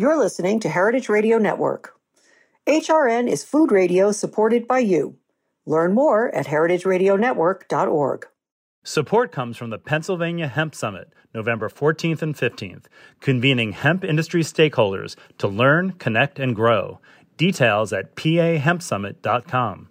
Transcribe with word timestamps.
You're 0.00 0.16
listening 0.16 0.60
to 0.60 0.68
Heritage 0.68 1.08
Radio 1.08 1.38
Network. 1.38 1.96
HRN 2.68 3.28
is 3.28 3.42
food 3.42 3.72
radio 3.72 4.12
supported 4.12 4.68
by 4.68 4.78
you. 4.78 5.16
Learn 5.66 5.92
more 5.92 6.32
at 6.32 6.46
heritageradionetwork.org. 6.46 8.26
Support 8.84 9.32
comes 9.32 9.56
from 9.56 9.70
the 9.70 9.78
Pennsylvania 9.78 10.46
Hemp 10.46 10.76
Summit, 10.76 11.12
November 11.34 11.68
14th 11.68 12.22
and 12.22 12.36
15th, 12.36 12.84
convening 13.20 13.72
hemp 13.72 14.04
industry 14.04 14.42
stakeholders 14.44 15.16
to 15.38 15.48
learn, 15.48 15.94
connect, 15.94 16.38
and 16.38 16.54
grow. 16.54 17.00
Details 17.36 17.92
at 17.92 18.14
pahempsummit.com. 18.14 19.88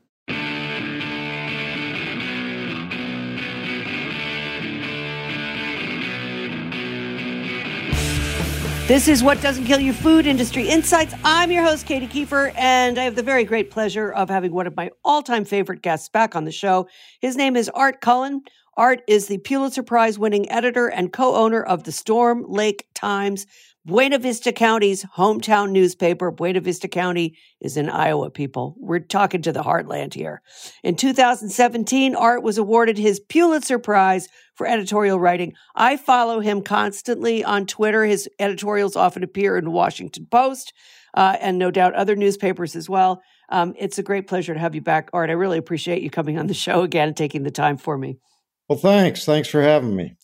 This 8.87 9.09
is 9.09 9.21
What 9.21 9.41
Doesn't 9.41 9.65
Kill 9.65 9.81
You 9.81 9.91
Food 9.91 10.25
Industry 10.25 10.69
Insights. 10.69 11.13
I'm 11.25 11.51
your 11.51 11.61
host, 11.61 11.85
Katy 11.85 12.07
Keiffer, 12.07 12.53
and 12.57 12.97
I 12.97 13.03
have 13.03 13.15
the 13.15 13.21
very 13.21 13.43
great 13.43 13.69
pleasure 13.69 14.13
of 14.13 14.29
having 14.29 14.53
one 14.53 14.65
of 14.65 14.77
my 14.77 14.91
all 15.03 15.21
time 15.21 15.43
favorite 15.43 15.81
guests 15.81 16.07
back 16.07 16.37
on 16.37 16.45
the 16.45 16.53
show. 16.53 16.87
His 17.19 17.35
name 17.35 17.57
is 17.57 17.67
Art 17.67 17.99
Cullen. 17.99 18.43
Art 18.77 19.01
is 19.05 19.27
the 19.27 19.39
Pulitzer 19.39 19.83
Prize 19.83 20.17
winning 20.17 20.49
editor 20.49 20.87
and 20.87 21.11
co 21.11 21.35
owner 21.35 21.61
of 21.61 21.83
the 21.83 21.91
Storm 21.91 22.45
Lake 22.47 22.87
Times, 22.95 23.45
Buena 23.87 24.19
Vista 24.19 24.51
County's 24.51 25.05
hometown 25.15 25.71
newspaper. 25.71 26.29
Buena 26.29 26.59
Vista 26.59 26.89
County 26.89 27.37
is 27.61 27.77
in 27.77 27.89
Iowa, 27.89 28.29
people. 28.29 28.75
We're 28.77 28.99
talking 28.99 29.41
to 29.43 29.53
the 29.53 29.63
heartland 29.63 30.13
here. 30.13 30.41
In 30.83 30.97
2017, 30.97 32.13
Art 32.13 32.43
was 32.43 32.57
awarded 32.57 32.97
his 32.97 33.21
Pulitzer 33.21 33.79
Prize 33.79 34.27
for 34.55 34.67
editorial 34.67 35.21
writing. 35.21 35.53
I 35.73 35.95
follow 35.95 36.41
him 36.41 36.63
constantly 36.63 37.45
on 37.45 37.65
Twitter. 37.65 38.03
His 38.03 38.27
editorials 38.39 38.97
often 38.97 39.23
appear 39.23 39.55
in 39.55 39.63
the 39.63 39.71
Washington 39.71 40.27
Post 40.29 40.73
uh, 41.13 41.37
and 41.39 41.57
no 41.57 41.71
doubt 41.71 41.93
other 41.93 42.17
newspapers 42.17 42.75
as 42.75 42.89
well. 42.89 43.21
Um, 43.47 43.73
it's 43.77 43.97
a 43.97 44.03
great 44.03 44.27
pleasure 44.27 44.53
to 44.53 44.59
have 44.59 44.75
you 44.75 44.81
back, 44.81 45.09
Art. 45.13 45.29
I 45.29 45.33
really 45.33 45.57
appreciate 45.57 46.03
you 46.03 46.09
coming 46.09 46.37
on 46.37 46.47
the 46.47 46.53
show 46.53 46.81
again 46.81 47.07
and 47.07 47.15
taking 47.15 47.43
the 47.43 47.51
time 47.51 47.77
for 47.77 47.97
me. 47.97 48.19
Well, 48.67 48.77
thanks. 48.77 49.23
Thanks 49.23 49.47
for 49.47 49.61
having 49.61 49.95
me. 49.95 50.17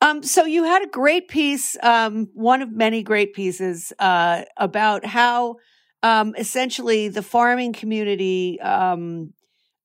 Um, 0.00 0.22
so 0.22 0.44
you 0.44 0.64
had 0.64 0.82
a 0.82 0.88
great 0.88 1.28
piece, 1.28 1.76
um, 1.82 2.28
one 2.34 2.62
of 2.62 2.70
many 2.70 3.02
great 3.02 3.32
pieces 3.34 3.92
uh, 3.98 4.42
about 4.56 5.04
how 5.06 5.56
um, 6.02 6.34
essentially 6.36 7.08
the 7.08 7.22
farming 7.22 7.72
community 7.72 8.60
um, 8.60 9.32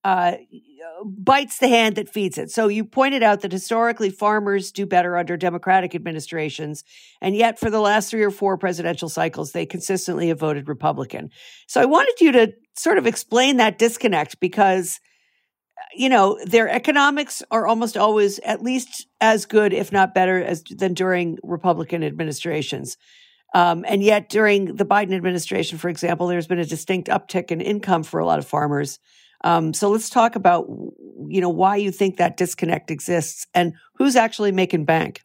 uh, 0.04 0.34
bites 1.06 1.60
the 1.60 1.68
hand 1.68 1.96
that 1.96 2.10
feeds 2.10 2.38
it. 2.38 2.52
So 2.52 2.68
you 2.68 2.84
pointed 2.84 3.24
out 3.24 3.42
that 3.42 3.52
historically 3.52 4.10
farmers 4.10 4.72
do 4.72 4.86
better 4.86 5.16
under 5.16 5.38
Democratic 5.38 5.96
administrations, 5.96 6.84
and 7.22 7.36
yet 7.36 7.60
for 7.60 7.70
the 7.70 7.80
last 7.80 8.10
three 8.10 8.24
or 8.24 8.32
four 8.32 8.58
presidential 8.58 9.10
cycles, 9.10 9.52
they 9.52 9.66
consistently 9.66 10.28
have 10.28 10.40
voted 10.40 10.68
Republican. 10.68 11.30
So 11.68 11.82
I 11.82 11.86
wanted 11.86 12.16
you 12.20 12.32
to 12.34 12.54
sort 12.76 12.98
of 12.98 13.08
explain 13.08 13.58
that 13.58 13.78
disconnect 13.78 14.40
because 14.40 15.00
you 15.96 16.10
know, 16.10 16.38
their 16.46 16.70
economics 16.70 17.44
are 17.52 17.68
almost 17.68 17.98
always 17.98 18.40
at 18.40 18.62
least 18.62 19.08
as 19.20 19.46
good, 19.46 19.74
if 19.74 19.92
not 19.92 20.14
better, 20.14 20.44
as 20.44 20.64
than 20.64 20.94
during 20.94 21.38
Republican 21.44 22.04
administrations. 22.04 22.98
Um, 23.54 23.84
and 23.88 24.02
yet, 24.02 24.30
during 24.30 24.76
the 24.76 24.86
Biden 24.86 25.14
administration, 25.14 25.78
for 25.78 25.90
example, 25.90 26.28
there's 26.28 26.48
been 26.48 26.60
a 26.60 26.66
distinct 26.66 27.10
uptick 27.10 27.52
in 27.52 27.60
income 27.60 28.04
for 28.04 28.20
a 28.20 28.26
lot 28.26 28.40
of 28.40 28.48
farmers. 28.48 29.00
Um, 29.44 29.74
so 29.74 29.90
let's 29.90 30.10
talk 30.10 30.36
about, 30.36 30.68
you 31.28 31.42
know, 31.42 31.50
why 31.50 31.76
you 31.76 31.92
think 31.92 32.18
that 32.18 32.38
disconnect 32.38 32.92
exists 32.92 33.48
and 33.54 33.74
who's 33.96 34.16
actually 34.16 34.52
making 34.52 34.86
bank. 34.86 35.22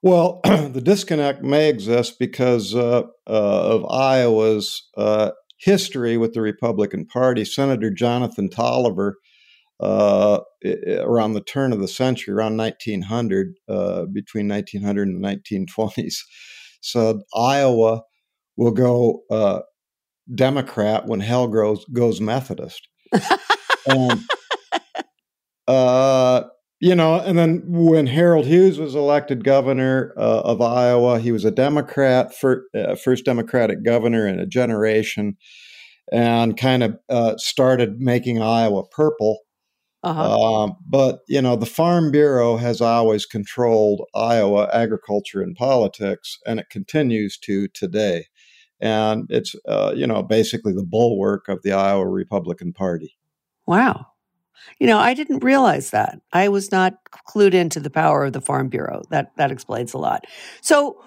Well, 0.00 0.40
the 0.44 0.80
disconnect 0.82 1.42
may 1.42 1.68
exist 1.68 2.18
because 2.18 2.74
uh, 2.74 3.02
uh, 3.26 3.30
of 3.30 3.84
Iowa's 3.88 4.88
uh, 4.96 5.30
history 5.62 6.16
with 6.16 6.34
the 6.34 6.40
Republican 6.40 7.06
Party. 7.06 7.44
Senator 7.44 7.90
Jonathan 7.90 8.48
Dolliver, 8.48 9.14
uh, 9.80 10.40
around 10.98 11.32
the 11.32 11.42
turn 11.42 11.72
of 11.72 11.80
the 11.80 11.88
century, 11.88 12.34
around 12.34 12.56
1900, 12.56 13.54
uh, 13.68 14.04
between 14.12 14.48
1900 14.48 15.08
and 15.08 15.24
the 15.24 15.28
1920s, 15.28 16.16
said 16.80 17.16
Iowa 17.34 18.02
will 18.56 18.72
go 18.72 19.22
uh, 19.30 19.60
Democrat 20.34 21.06
when 21.06 21.20
hell 21.20 21.48
goes, 21.48 21.84
goes 21.92 22.20
Methodist. 22.20 22.88
and, 23.86 24.20
uh, 25.68 26.42
you 26.82 26.96
know, 26.96 27.20
and 27.20 27.38
then 27.38 27.62
when 27.64 28.08
Harold 28.08 28.44
Hughes 28.44 28.80
was 28.80 28.96
elected 28.96 29.44
governor 29.44 30.12
uh, 30.16 30.40
of 30.40 30.60
Iowa, 30.60 31.20
he 31.20 31.30
was 31.30 31.44
a 31.44 31.52
Democrat, 31.52 32.34
for, 32.34 32.64
uh, 32.74 32.96
first 32.96 33.24
Democratic 33.24 33.84
governor 33.84 34.26
in 34.26 34.40
a 34.40 34.46
generation, 34.46 35.36
and 36.10 36.56
kind 36.56 36.82
of 36.82 36.98
uh, 37.08 37.36
started 37.36 38.00
making 38.00 38.42
Iowa 38.42 38.82
purple. 38.88 39.38
Uh-huh. 40.02 40.62
Um, 40.62 40.76
but 40.84 41.20
you 41.28 41.40
know, 41.40 41.54
the 41.54 41.66
Farm 41.66 42.10
Bureau 42.10 42.56
has 42.56 42.80
always 42.80 43.26
controlled 43.26 44.04
Iowa 44.12 44.68
agriculture 44.72 45.40
and 45.40 45.54
politics, 45.54 46.36
and 46.48 46.58
it 46.58 46.68
continues 46.68 47.38
to 47.44 47.68
today. 47.68 48.26
And 48.80 49.26
it's 49.30 49.54
uh, 49.68 49.92
you 49.94 50.08
know 50.08 50.24
basically 50.24 50.72
the 50.72 50.84
bulwark 50.84 51.48
of 51.48 51.62
the 51.62 51.74
Iowa 51.74 52.08
Republican 52.08 52.72
Party. 52.72 53.16
Wow. 53.68 54.06
You 54.78 54.86
know, 54.86 54.98
I 54.98 55.14
didn't 55.14 55.44
realize 55.44 55.90
that. 55.90 56.20
I 56.32 56.48
was 56.48 56.72
not 56.72 56.94
clued 57.28 57.54
into 57.54 57.80
the 57.80 57.90
power 57.90 58.24
of 58.24 58.32
the 58.32 58.40
Farm 58.40 58.68
Bureau. 58.68 59.02
That 59.10 59.32
that 59.36 59.50
explains 59.50 59.94
a 59.94 59.98
lot. 59.98 60.24
So, 60.60 61.02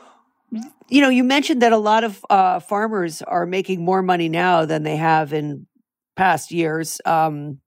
you 0.89 1.01
know, 1.01 1.09
you 1.09 1.23
mentioned 1.23 1.61
that 1.61 1.73
a 1.73 1.77
lot 1.77 2.03
of 2.03 2.25
uh, 2.29 2.59
farmers 2.59 3.21
are 3.21 3.45
making 3.45 3.83
more 3.83 4.01
money 4.01 4.29
now 4.29 4.66
than 4.66 4.83
they 4.83 4.95
have 4.95 5.33
in 5.33 5.67
past 6.16 6.51
years. 6.51 7.01
Um, 7.05 7.59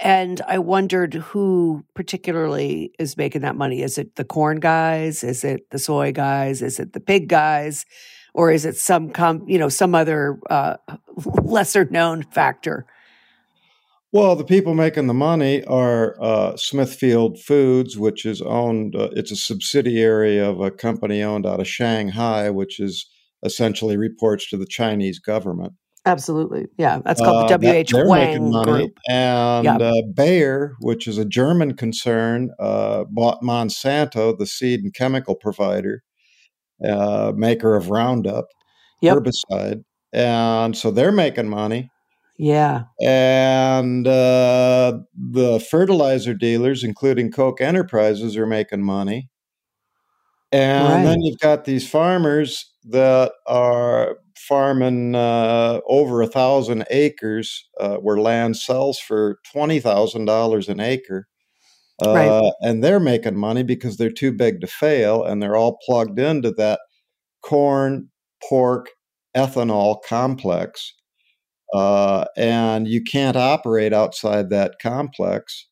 and 0.00 0.40
I 0.46 0.58
wondered 0.58 1.14
who 1.14 1.84
particularly 1.94 2.92
is 2.98 3.16
making 3.16 3.40
that 3.42 3.56
money. 3.56 3.82
Is 3.82 3.98
it 3.98 4.14
the 4.14 4.24
corn 4.24 4.60
guys? 4.60 5.24
Is 5.24 5.42
it 5.42 5.70
the 5.70 5.78
soy 5.78 6.12
guys? 6.12 6.62
Is 6.62 6.78
it 6.78 6.92
the 6.92 7.00
pig 7.00 7.28
guys? 7.28 7.84
Or 8.32 8.52
is 8.52 8.64
it 8.64 8.76
some 8.76 9.10
com- 9.10 9.48
you 9.48 9.58
know 9.58 9.68
some 9.68 9.94
other 9.94 10.38
uh, 10.48 10.76
lesser 11.42 11.84
known 11.86 12.22
factor? 12.22 12.86
Well, 14.10 14.36
the 14.36 14.44
people 14.44 14.74
making 14.74 15.06
the 15.06 15.14
money 15.14 15.62
are 15.64 16.16
uh, 16.20 16.56
Smithfield 16.56 17.38
Foods, 17.40 17.98
which 17.98 18.24
is 18.24 18.40
owned, 18.40 18.96
uh, 18.96 19.10
it's 19.12 19.30
a 19.30 19.36
subsidiary 19.36 20.38
of 20.38 20.60
a 20.60 20.70
company 20.70 21.22
owned 21.22 21.44
out 21.44 21.60
of 21.60 21.68
Shanghai, 21.68 22.48
which 22.48 22.80
is 22.80 23.06
essentially 23.42 23.98
reports 23.98 24.48
to 24.48 24.56
the 24.56 24.66
Chinese 24.66 25.18
government. 25.18 25.74
Absolutely. 26.06 26.66
Yeah. 26.78 27.00
That's 27.04 27.20
called 27.20 27.52
uh, 27.52 27.56
the 27.58 27.68
WH 27.68 27.92
that, 27.92 28.06
Wang 28.06 28.50
Group. 28.50 28.92
And 29.10 29.64
yeah. 29.64 29.76
Uh, 29.76 30.02
Bayer, 30.14 30.72
which 30.80 31.06
is 31.06 31.18
a 31.18 31.26
German 31.26 31.76
concern, 31.76 32.48
uh, 32.58 33.04
bought 33.10 33.42
Monsanto, 33.42 34.36
the 34.38 34.46
seed 34.46 34.80
and 34.80 34.94
chemical 34.94 35.34
provider, 35.34 36.02
uh, 36.82 37.32
maker 37.36 37.76
of 37.76 37.90
Roundup, 37.90 38.46
yep. 39.02 39.18
herbicide. 39.18 39.82
And 40.14 40.74
so 40.74 40.90
they're 40.90 41.12
making 41.12 41.50
money. 41.50 41.90
Yeah. 42.38 42.84
And 43.02 44.06
uh, 44.06 45.00
the 45.12 45.58
fertilizer 45.58 46.34
dealers, 46.34 46.84
including 46.84 47.32
Koch 47.32 47.60
Enterprises, 47.60 48.36
are 48.36 48.46
making 48.46 48.82
money. 48.82 49.28
And 50.52 50.88
right. 50.88 51.04
then 51.04 51.20
you've 51.20 51.40
got 51.40 51.64
these 51.64 51.88
farmers 51.88 52.72
that 52.84 53.32
are 53.46 54.16
farming 54.36 55.16
uh, 55.16 55.80
over 55.86 56.22
a 56.22 56.28
thousand 56.28 56.84
acres 56.90 57.68
uh, 57.80 57.96
where 57.96 58.18
land 58.18 58.56
sells 58.56 58.98
for 58.98 59.40
$20,000 59.54 60.68
an 60.68 60.80
acre. 60.80 61.28
Uh, 62.00 62.14
right. 62.14 62.52
And 62.62 62.82
they're 62.82 63.00
making 63.00 63.36
money 63.36 63.64
because 63.64 63.96
they're 63.96 64.10
too 64.10 64.30
big 64.30 64.60
to 64.60 64.68
fail 64.68 65.24
and 65.24 65.42
they're 65.42 65.56
all 65.56 65.78
plugged 65.84 66.20
into 66.20 66.52
that 66.52 66.80
corn, 67.42 68.08
pork, 68.48 68.90
ethanol 69.36 69.98
complex 70.02 70.94
uh, 71.74 72.24
and 72.36 72.88
you 72.88 73.02
can't 73.02 73.36
operate 73.36 73.92
outside 73.92 74.50
that 74.50 74.76
complex. 74.80 75.66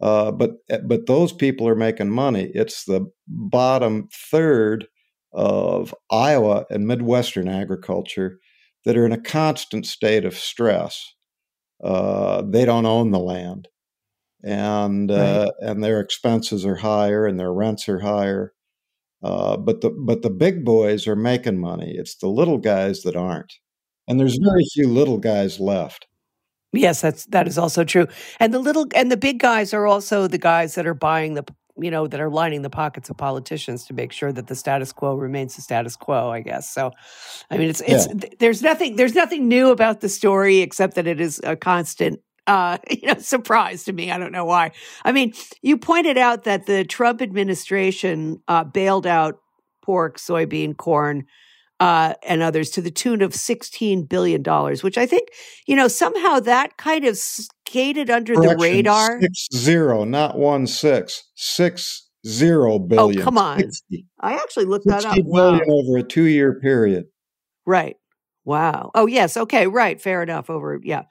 Uh, 0.00 0.30
but 0.30 0.52
eh, 0.68 0.80
but 0.84 1.06
those 1.06 1.32
people 1.32 1.66
are 1.66 1.76
making 1.76 2.10
money. 2.10 2.50
It's 2.54 2.84
the 2.84 3.06
bottom 3.28 4.08
third 4.12 4.86
of 5.32 5.94
Iowa 6.10 6.66
and 6.70 6.86
Midwestern 6.86 7.48
agriculture 7.48 8.38
that 8.84 8.96
are 8.96 9.06
in 9.06 9.12
a 9.12 9.20
constant 9.20 9.86
state 9.86 10.24
of 10.24 10.36
stress. 10.36 11.14
Uh, 11.82 12.42
they 12.42 12.64
don't 12.64 12.86
own 12.86 13.10
the 13.10 13.18
land, 13.18 13.68
and 14.44 15.10
uh, 15.10 15.50
right. 15.60 15.70
and 15.70 15.82
their 15.82 16.00
expenses 16.00 16.66
are 16.66 16.76
higher 16.76 17.26
and 17.26 17.38
their 17.40 17.52
rents 17.52 17.88
are 17.88 18.00
higher. 18.00 18.52
Uh, 19.22 19.56
but 19.56 19.80
the 19.80 19.90
but 19.90 20.20
the 20.22 20.30
big 20.30 20.64
boys 20.64 21.06
are 21.06 21.16
making 21.16 21.58
money. 21.58 21.94
It's 21.96 22.16
the 22.16 22.28
little 22.28 22.58
guys 22.58 23.02
that 23.02 23.16
aren't 23.16 23.54
and 24.08 24.18
there's 24.18 24.38
very 24.42 24.64
few 24.72 24.88
little 24.88 25.18
guys 25.18 25.60
left. 25.60 26.06
Yes, 26.72 27.00
that's 27.00 27.26
that 27.26 27.46
is 27.46 27.58
also 27.58 27.84
true. 27.84 28.06
And 28.38 28.52
the 28.52 28.58
little 28.58 28.86
and 28.94 29.10
the 29.10 29.16
big 29.16 29.38
guys 29.38 29.72
are 29.72 29.86
also 29.86 30.26
the 30.26 30.38
guys 30.38 30.74
that 30.74 30.86
are 30.86 30.94
buying 30.94 31.34
the 31.34 31.44
you 31.78 31.90
know, 31.90 32.06
that 32.06 32.20
are 32.20 32.30
lining 32.30 32.62
the 32.62 32.70
pockets 32.70 33.10
of 33.10 33.16
politicians 33.16 33.84
to 33.86 33.94
make 33.94 34.12
sure 34.12 34.32
that 34.32 34.46
the 34.46 34.54
status 34.54 34.92
quo 34.92 35.14
remains 35.14 35.56
the 35.56 35.62
status 35.62 35.96
quo, 35.96 36.30
I 36.30 36.40
guess. 36.40 36.70
So, 36.70 36.90
I 37.50 37.58
mean, 37.58 37.68
it's, 37.68 37.82
it's, 37.86 38.06
yeah. 38.06 38.30
there's 38.38 38.62
nothing, 38.62 38.96
there's 38.96 39.14
nothing 39.14 39.46
new 39.46 39.70
about 39.70 40.00
the 40.00 40.08
story 40.08 40.58
except 40.58 40.94
that 40.94 41.06
it 41.06 41.20
is 41.20 41.40
a 41.44 41.56
constant 41.56 42.20
uh, 42.46 42.78
you 42.90 43.08
know, 43.08 43.18
surprise 43.18 43.84
to 43.84 43.92
me. 43.92 44.10
I 44.10 44.18
don't 44.18 44.32
know 44.32 44.44
why. 44.44 44.72
I 45.04 45.12
mean, 45.12 45.34
you 45.62 45.76
pointed 45.76 46.16
out 46.16 46.44
that 46.44 46.66
the 46.66 46.84
Trump 46.84 47.20
administration 47.20 48.42
uh, 48.48 48.64
bailed 48.64 49.06
out 49.06 49.40
pork, 49.82 50.18
soybean, 50.18 50.76
corn, 50.76 51.26
uh, 51.80 52.14
and 52.26 52.42
others 52.42 52.70
to 52.70 52.80
the 52.80 52.90
tune 52.90 53.22
of 53.22 53.32
$16 53.32 54.08
billion, 54.08 54.42
which 54.82 54.98
I 54.98 55.06
think, 55.06 55.28
you 55.66 55.76
know, 55.76 55.88
somehow 55.88 56.40
that 56.40 56.76
kind 56.76 57.04
of 57.04 57.16
skated 57.16 58.10
under 58.10 58.34
Correction, 58.34 58.58
the 58.58 58.64
radar. 58.64 59.20
Six 59.20 59.48
zero, 59.54 60.04
not 60.04 60.38
one 60.38 60.66
six, 60.66 61.24
six 61.34 62.08
zero 62.26 62.78
billion. 62.78 63.20
Oh, 63.20 63.24
come 63.24 63.38
on. 63.38 63.58
60. 63.58 64.06
I 64.20 64.34
actually 64.34 64.64
looked 64.64 64.86
that 64.86 65.04
up. 65.04 65.14
Billion 65.14 65.28
wow. 65.28 65.60
over 65.68 65.98
a 65.98 66.02
two 66.02 66.24
year 66.24 66.58
period. 66.60 67.04
Right. 67.66 67.96
Wow. 68.44 68.92
Oh, 68.94 69.06
yes. 69.06 69.36
Okay. 69.36 69.66
Right. 69.66 70.00
Fair 70.00 70.22
enough. 70.22 70.48
Over, 70.48 70.80
yeah. 70.82 71.02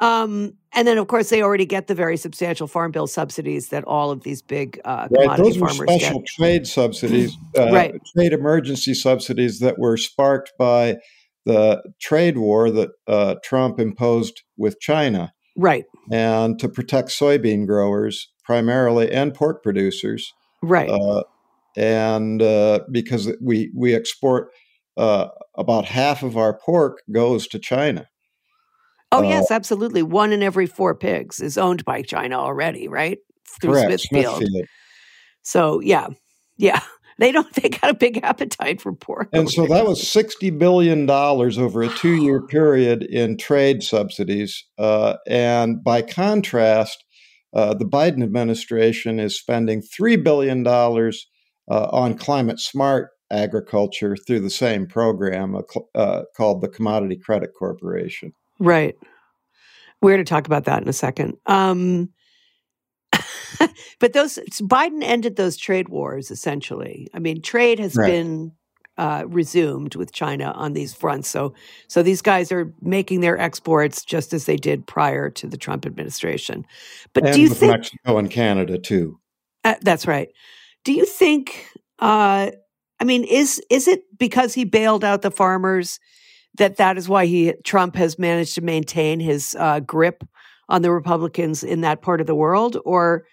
Um, 0.00 0.54
and 0.72 0.86
then, 0.86 0.98
of 0.98 1.08
course, 1.08 1.30
they 1.30 1.42
already 1.42 1.66
get 1.66 1.86
the 1.88 1.94
very 1.94 2.16
substantial 2.16 2.66
farm 2.66 2.92
bill 2.92 3.06
subsidies 3.06 3.70
that 3.70 3.84
all 3.84 4.10
of 4.10 4.22
these 4.22 4.42
big 4.42 4.80
uh, 4.84 5.08
right. 5.10 5.36
Those 5.36 5.58
were 5.58 5.70
special 5.70 6.20
get. 6.20 6.26
trade 6.26 6.66
subsidies, 6.66 7.36
uh, 7.58 7.72
right. 7.72 7.94
trade 8.16 8.32
emergency 8.32 8.94
subsidies 8.94 9.58
that 9.60 9.78
were 9.78 9.96
sparked 9.96 10.52
by 10.58 10.98
the 11.46 11.82
trade 12.00 12.38
war 12.38 12.70
that 12.70 12.90
uh, 13.06 13.36
Trump 13.42 13.80
imposed 13.80 14.42
with 14.56 14.78
China. 14.80 15.32
Right. 15.56 15.86
And 16.12 16.58
to 16.60 16.68
protect 16.68 17.08
soybean 17.08 17.66
growers 17.66 18.28
primarily 18.44 19.10
and 19.10 19.34
pork 19.34 19.62
producers. 19.62 20.32
Right. 20.62 20.88
Uh, 20.88 21.24
and 21.76 22.42
uh, 22.42 22.80
because 22.90 23.32
we, 23.40 23.72
we 23.74 23.94
export 23.94 24.50
uh, 24.96 25.28
about 25.56 25.86
half 25.86 26.22
of 26.22 26.36
our 26.36 26.58
pork 26.58 26.98
goes 27.10 27.48
to 27.48 27.58
China. 27.58 28.08
Oh, 29.10 29.18
uh, 29.18 29.28
yes, 29.28 29.50
absolutely. 29.50 30.02
One 30.02 30.32
in 30.32 30.42
every 30.42 30.66
four 30.66 30.94
pigs 30.94 31.40
is 31.40 31.56
owned 31.56 31.84
by 31.84 32.02
China 32.02 32.36
already, 32.36 32.88
right? 32.88 33.18
Through 33.60 33.72
correct, 33.72 34.00
Smithfield. 34.00 34.36
Smithfield. 34.36 34.66
So, 35.42 35.80
yeah, 35.80 36.08
yeah. 36.56 36.80
They 37.20 37.32
don't. 37.32 37.52
They 37.52 37.68
got 37.68 37.90
a 37.90 37.94
big 37.94 38.20
appetite 38.22 38.80
for 38.80 38.92
pork. 38.92 39.30
And 39.32 39.50
so 39.50 39.66
that 39.66 39.84
was 39.84 40.08
sixty 40.08 40.50
billion 40.50 41.04
dollars 41.04 41.58
over 41.58 41.82
a 41.82 41.88
two-year 41.88 42.42
period 42.46 43.02
in 43.02 43.36
trade 43.36 43.82
subsidies. 43.82 44.64
Uh, 44.78 45.16
and 45.26 45.82
by 45.82 46.02
contrast, 46.02 47.02
uh, 47.52 47.74
the 47.74 47.84
Biden 47.84 48.22
administration 48.22 49.18
is 49.18 49.36
spending 49.36 49.82
three 49.82 50.14
billion 50.14 50.62
dollars 50.62 51.26
uh, 51.68 51.88
on 51.90 52.16
climate 52.16 52.60
smart 52.60 53.10
agriculture 53.32 54.16
through 54.16 54.40
the 54.40 54.50
same 54.50 54.86
program 54.86 55.56
uh, 55.94 56.22
called 56.36 56.62
the 56.62 56.68
Commodity 56.68 57.16
Credit 57.16 57.50
Corporation. 57.58 58.32
Right. 58.58 58.96
We're 60.00 60.12
going 60.12 60.24
to 60.24 60.28
talk 60.28 60.46
about 60.46 60.64
that 60.64 60.82
in 60.82 60.88
a 60.88 60.92
second. 60.92 61.36
Um, 61.46 62.10
but 63.98 64.12
those 64.12 64.38
Biden 64.60 65.02
ended 65.02 65.36
those 65.36 65.56
trade 65.56 65.88
wars 65.88 66.30
essentially. 66.30 67.08
I 67.14 67.18
mean, 67.18 67.42
trade 67.42 67.78
has 67.78 67.96
right. 67.96 68.06
been 68.06 68.52
uh, 68.98 69.24
resumed 69.28 69.94
with 69.94 70.12
China 70.12 70.52
on 70.56 70.72
these 70.72 70.92
fronts. 70.92 71.28
So, 71.28 71.54
so 71.86 72.02
these 72.02 72.20
guys 72.20 72.50
are 72.50 72.72
making 72.82 73.20
their 73.20 73.38
exports 73.38 74.04
just 74.04 74.32
as 74.32 74.44
they 74.44 74.56
did 74.56 74.86
prior 74.86 75.30
to 75.30 75.46
the 75.46 75.56
Trump 75.56 75.86
administration. 75.86 76.66
But 77.14 77.24
and 77.24 77.34
do 77.34 77.40
you 77.40 77.48
think 77.48 77.72
Mexico 77.72 78.18
and 78.18 78.30
Canada 78.30 78.76
too? 78.76 79.20
Uh, 79.64 79.76
that's 79.82 80.06
right. 80.06 80.28
Do 80.84 80.92
you 80.92 81.04
think? 81.06 81.66
Uh, 82.00 82.50
I 83.00 83.04
mean, 83.04 83.24
is 83.24 83.62
is 83.70 83.86
it 83.86 84.02
because 84.18 84.54
he 84.54 84.64
bailed 84.64 85.04
out 85.04 85.22
the 85.22 85.30
farmers? 85.30 86.00
That 86.58 86.76
that 86.76 86.98
is 86.98 87.08
why 87.08 87.26
he 87.26 87.54
Trump 87.64 87.96
has 87.96 88.18
managed 88.18 88.54
to 88.54 88.60
maintain 88.60 89.20
his 89.20 89.56
uh, 89.58 89.80
grip 89.80 90.22
on 90.68 90.82
the 90.82 90.92
Republicans 90.92 91.64
in 91.64 91.80
that 91.80 92.02
part 92.02 92.20
of 92.20 92.26
the 92.26 92.34
world, 92.34 92.76
or 92.84 93.24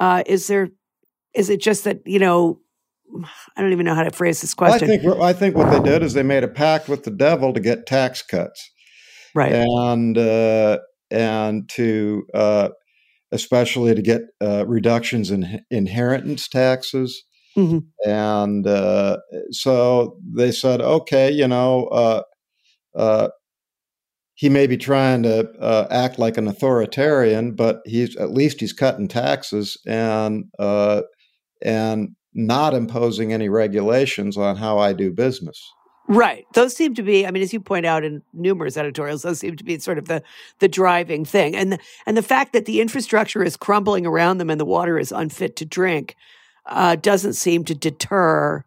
uh, 0.00 0.22
is 0.26 0.46
there 0.46 0.68
is 1.34 1.50
it 1.50 1.60
just 1.60 1.84
that 1.84 2.00
you 2.06 2.18
know 2.18 2.60
I 3.56 3.62
don't 3.62 3.72
even 3.72 3.86
know 3.86 3.94
how 3.94 4.04
to 4.04 4.10
phrase 4.10 4.40
this 4.40 4.54
question. 4.54 4.90
I 4.90 4.96
think 4.96 5.20
I 5.20 5.32
think 5.32 5.56
what 5.56 5.70
they 5.70 5.80
did 5.80 6.02
is 6.02 6.14
they 6.14 6.22
made 6.22 6.44
a 6.44 6.48
pact 6.48 6.88
with 6.88 7.04
the 7.04 7.10
devil 7.10 7.52
to 7.52 7.60
get 7.60 7.86
tax 7.86 8.22
cuts, 8.22 8.70
right? 9.34 9.52
And 9.52 10.16
uh, 10.16 10.78
and 11.10 11.68
to 11.70 12.26
uh, 12.34 12.68
especially 13.32 13.94
to 13.94 14.02
get 14.02 14.22
uh, 14.40 14.64
reductions 14.66 15.30
in 15.30 15.60
inheritance 15.70 16.48
taxes. 16.48 17.24
Mm-hmm. 17.56 18.10
And 18.10 18.66
uh, 18.66 19.18
so 19.50 20.16
they 20.34 20.50
said, 20.50 20.80
okay, 20.80 21.30
you 21.30 21.46
know, 21.46 22.24
uh, 22.94 23.28
he 24.34 24.48
may 24.48 24.66
be 24.66 24.76
trying 24.76 25.22
to 25.22 25.48
uh, 25.60 25.86
act 25.90 26.18
like 26.18 26.36
an 26.36 26.48
authoritarian, 26.48 27.52
but 27.52 27.80
he's 27.84 28.16
at 28.16 28.32
least 28.32 28.60
he's 28.60 28.72
cutting 28.72 29.08
taxes 29.08 29.78
and 29.86 30.44
uh, 30.58 31.02
and 31.62 32.10
not 32.34 32.74
imposing 32.74 33.32
any 33.32 33.48
regulations 33.48 34.36
on 34.36 34.56
how 34.56 34.78
I 34.78 34.92
do 34.92 35.12
business. 35.12 35.62
Right. 36.06 36.44
Those 36.52 36.76
seem 36.76 36.94
to 36.96 37.02
be, 37.02 37.26
I 37.26 37.30
mean, 37.30 37.42
as 37.42 37.52
you 37.54 37.60
point 37.60 37.86
out 37.86 38.04
in 38.04 38.22
numerous 38.34 38.76
editorials, 38.76 39.22
those 39.22 39.38
seem 39.38 39.56
to 39.56 39.64
be 39.64 39.78
sort 39.78 39.96
of 39.96 40.06
the 40.06 40.22
the 40.58 40.68
driving 40.68 41.24
thing. 41.24 41.56
And 41.56 41.72
the, 41.72 41.78
and 42.04 42.16
the 42.16 42.22
fact 42.22 42.52
that 42.52 42.66
the 42.66 42.80
infrastructure 42.80 43.42
is 43.42 43.56
crumbling 43.56 44.04
around 44.04 44.38
them 44.38 44.50
and 44.50 44.60
the 44.60 44.66
water 44.66 44.98
is 44.98 45.12
unfit 45.12 45.56
to 45.56 45.64
drink 45.64 46.16
uh, 46.66 46.96
doesn't 46.96 47.34
seem 47.34 47.64
to 47.64 47.74
deter 47.74 48.64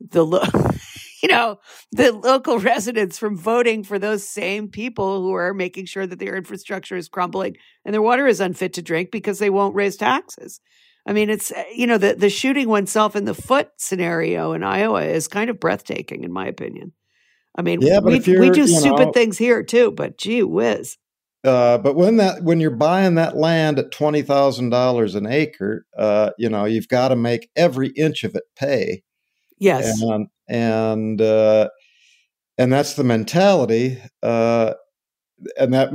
the 0.00 0.24
you 1.22 1.28
know, 1.28 1.58
the 1.92 2.12
local 2.12 2.58
residents 2.60 3.18
from 3.18 3.36
voting 3.36 3.84
for 3.84 3.98
those 3.98 4.28
same 4.28 4.68
people 4.68 5.22
who 5.22 5.32
are 5.32 5.54
making 5.54 5.86
sure 5.86 6.06
that 6.06 6.18
their 6.18 6.36
infrastructure 6.36 6.96
is 6.96 7.08
crumbling 7.08 7.56
and 7.84 7.94
their 7.94 8.02
water 8.02 8.26
is 8.26 8.40
unfit 8.40 8.74
to 8.74 8.82
drink 8.82 9.10
because 9.10 9.38
they 9.38 9.50
won't 9.50 9.74
raise 9.74 9.96
taxes. 9.96 10.60
I 11.06 11.12
mean, 11.12 11.30
it's, 11.30 11.50
eh, 11.50 11.64
you 11.74 11.86
know, 11.86 11.98
the, 11.98 12.14
the 12.14 12.30
shooting 12.30 12.68
oneself 12.68 13.16
in 13.16 13.24
the 13.24 13.34
foot 13.34 13.70
scenario 13.76 14.52
in 14.52 14.62
Iowa 14.62 15.04
is 15.04 15.28
kind 15.28 15.50
of 15.50 15.58
breathtaking, 15.58 16.24
in 16.24 16.32
my 16.32 16.46
opinion. 16.46 16.92
I 17.56 17.62
mean, 17.62 17.80
yeah, 17.82 18.00
we, 18.00 18.18
we 18.18 18.50
do 18.50 18.66
stupid 18.66 19.06
know, 19.06 19.12
things 19.12 19.36
here 19.36 19.62
too, 19.62 19.90
but 19.90 20.16
gee 20.16 20.42
whiz. 20.42 20.96
Uh, 21.44 21.76
but 21.78 21.96
when 21.96 22.16
that 22.16 22.42
when 22.44 22.60
you're 22.60 22.70
buying 22.70 23.16
that 23.16 23.36
land 23.36 23.78
at 23.78 23.90
twenty 23.90 24.22
thousand 24.22 24.70
dollars 24.70 25.14
an 25.14 25.26
acre, 25.26 25.84
uh, 25.98 26.30
you 26.38 26.48
know 26.48 26.64
you've 26.64 26.88
got 26.88 27.08
to 27.08 27.16
make 27.16 27.50
every 27.56 27.88
inch 27.88 28.24
of 28.24 28.34
it 28.34 28.44
pay. 28.56 29.02
Yes, 29.58 30.00
and 30.00 30.28
and 30.48 31.20
uh, 31.20 31.68
and 32.58 32.72
that's 32.72 32.94
the 32.94 33.04
mentality, 33.04 33.98
uh, 34.22 34.74
and 35.58 35.74
that 35.74 35.92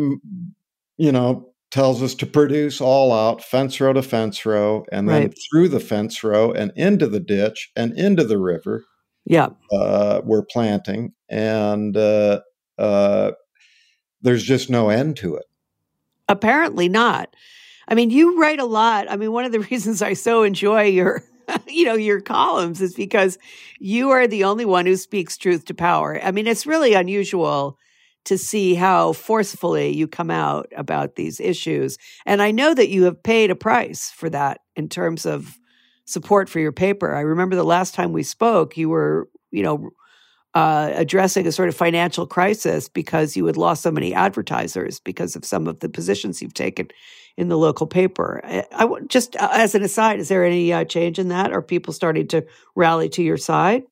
you 0.98 1.12
know 1.12 1.50
tells 1.70 2.02
us 2.02 2.16
to 2.16 2.26
produce 2.26 2.80
all 2.80 3.12
out 3.12 3.44
fence 3.44 3.80
row 3.80 3.94
to 3.94 4.02
fence 4.02 4.46
row, 4.46 4.86
and 4.92 5.10
then 5.10 5.24
right. 5.24 5.38
through 5.50 5.70
the 5.70 5.80
fence 5.80 6.24
row 6.24 6.52
and 6.52 6.72
into 6.76 7.08
the 7.08 7.20
ditch 7.20 7.72
and 7.76 7.98
into 7.98 8.24
the 8.24 8.38
river. 8.38 8.84
Yeah, 9.26 9.50
uh, 9.72 10.22
we're 10.24 10.46
planting, 10.46 11.14
and 11.30 11.96
uh, 11.96 12.42
uh, 12.78 13.32
there's 14.22 14.44
just 14.44 14.70
no 14.70 14.90
end 14.90 15.18
to 15.18 15.36
it. 15.36 15.46
Apparently 16.30 16.90
not. 16.90 17.36
I 17.88 17.96
mean, 17.96 18.10
you 18.10 18.40
write 18.40 18.60
a 18.60 18.66
lot. 18.66 19.10
I 19.10 19.16
mean, 19.16 19.32
one 19.32 19.46
of 19.46 19.52
the 19.52 19.60
reasons 19.72 20.02
I 20.02 20.14
so 20.14 20.44
enjoy 20.44 20.84
your 20.84 21.24
you 21.68 21.86
know, 21.86 21.96
your 21.96 22.22
columns 22.22 22.82
is 22.82 22.94
because 22.94 23.38
you 23.80 24.10
are 24.12 24.28
the 24.28 24.44
only 24.44 24.66
one 24.66 24.86
who 24.86 24.96
speaks 24.96 25.38
truth 25.38 25.66
to 25.66 25.74
power. 25.74 26.20
I 26.22 26.32
mean, 26.32 26.48
it's 26.48 26.66
really 26.66 26.94
unusual 26.94 27.78
to 28.26 28.38
see 28.38 28.76
how 28.76 29.14
forcefully 29.14 29.96
you 29.96 30.08
come 30.08 30.30
out 30.30 30.68
about 30.76 31.16
these 31.16 31.40
issues. 31.40 31.98
And 32.26 32.42
I 32.42 32.52
know 32.52 32.74
that 32.74 32.90
you 32.90 33.04
have 33.04 33.24
paid 33.24 33.52
a 33.52 33.56
price 33.56 34.12
for 34.12 34.30
that 34.30 34.60
in 34.76 34.90
terms 34.90 35.26
of 35.26 35.58
support 36.06 36.50
for 36.50 36.60
your 36.60 36.74
paper. 36.74 37.16
I 37.16 37.22
remember 37.22 37.56
the 37.56 37.64
last 37.64 37.94
time 37.94 38.12
we 38.12 38.24
spoke, 38.24 38.76
you 38.76 38.90
were, 38.90 39.30
you 39.52 39.64
know, 39.64 39.92
uh, 40.54 40.92
addressing 40.96 41.46
a 41.48 41.52
sort 41.52 41.70
of 41.70 41.76
financial 41.76 42.26
crisis 42.26 42.90
because 42.90 43.38
you 43.38 43.46
had 43.46 43.58
lost 43.58 43.84
so 43.84 43.92
many 43.92 44.14
advertisers 44.14 45.00
because 45.00 45.36
of 45.36 45.46
some 45.46 45.68
of 45.68 45.80
the 45.80 45.90
positions 45.90 46.42
you've 46.42 46.54
taken 46.54 46.88
in 47.38 47.50
the 47.50 47.58
local 47.58 47.88
paper. 47.88 48.42
I, 48.44 48.66
I 48.72 48.88
just 49.08 49.36
uh, 49.36 49.50
as 49.52 49.76
an 49.76 49.84
aside, 49.84 50.20
is 50.20 50.30
there 50.30 50.44
any 50.44 50.74
uh, 50.74 50.84
change 50.86 51.20
in 51.20 51.30
that? 51.30 51.52
Are 51.52 51.62
people 51.62 51.94
starting 51.94 52.28
to 52.30 52.46
rally 52.76 53.10
to 53.10 53.24
your 53.24 53.38
side? 53.38 53.84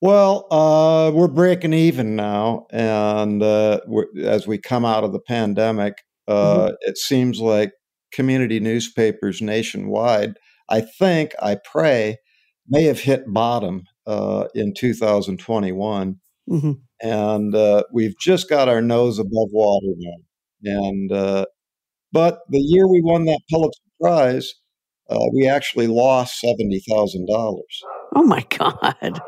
Well, 0.00 0.48
uh, 0.50 1.12
we're 1.14 1.28
breaking 1.28 1.72
even 1.72 2.16
now, 2.16 2.66
and 2.72 3.40
uh, 3.40 3.80
as 4.20 4.48
we 4.48 4.58
come 4.58 4.84
out 4.84 5.04
of 5.04 5.12
the 5.12 5.20
pandemic, 5.20 5.94
uh, 6.26 6.66
mm-hmm. 6.66 6.74
it 6.80 6.98
seems 6.98 7.40
like 7.40 7.70
community 8.12 8.60
newspapers 8.60 9.40
nationwide, 9.40 10.34
I 10.68 10.80
think, 10.80 11.34
I 11.40 11.56
pray, 11.64 12.16
may 12.68 12.84
have 12.84 13.00
hit 13.00 13.32
bottom 13.32 13.84
uh, 14.06 14.48
in 14.54 14.74
2021. 14.74 16.16
Mm-hmm. 16.48 16.72
And 17.00 17.54
uh, 17.54 17.84
we've 17.92 18.18
just 18.18 18.48
got 18.48 18.68
our 18.68 18.82
nose 18.82 19.18
above 19.18 19.48
water 19.52 19.94
now. 19.96 20.16
And 20.64 21.12
uh, 21.12 21.46
but 22.12 22.40
the 22.48 22.60
year 22.60 22.86
we 22.88 23.00
won 23.02 23.24
that 23.26 23.40
Pulitzer 23.50 23.80
Prize, 24.00 24.52
uh, 25.10 25.18
we 25.34 25.46
actually 25.46 25.86
lost 25.86 26.40
seventy 26.40 26.82
thousand 26.88 27.26
dollars. 27.26 27.82
Oh 28.14 28.24
my 28.24 28.46
God, 28.50 29.20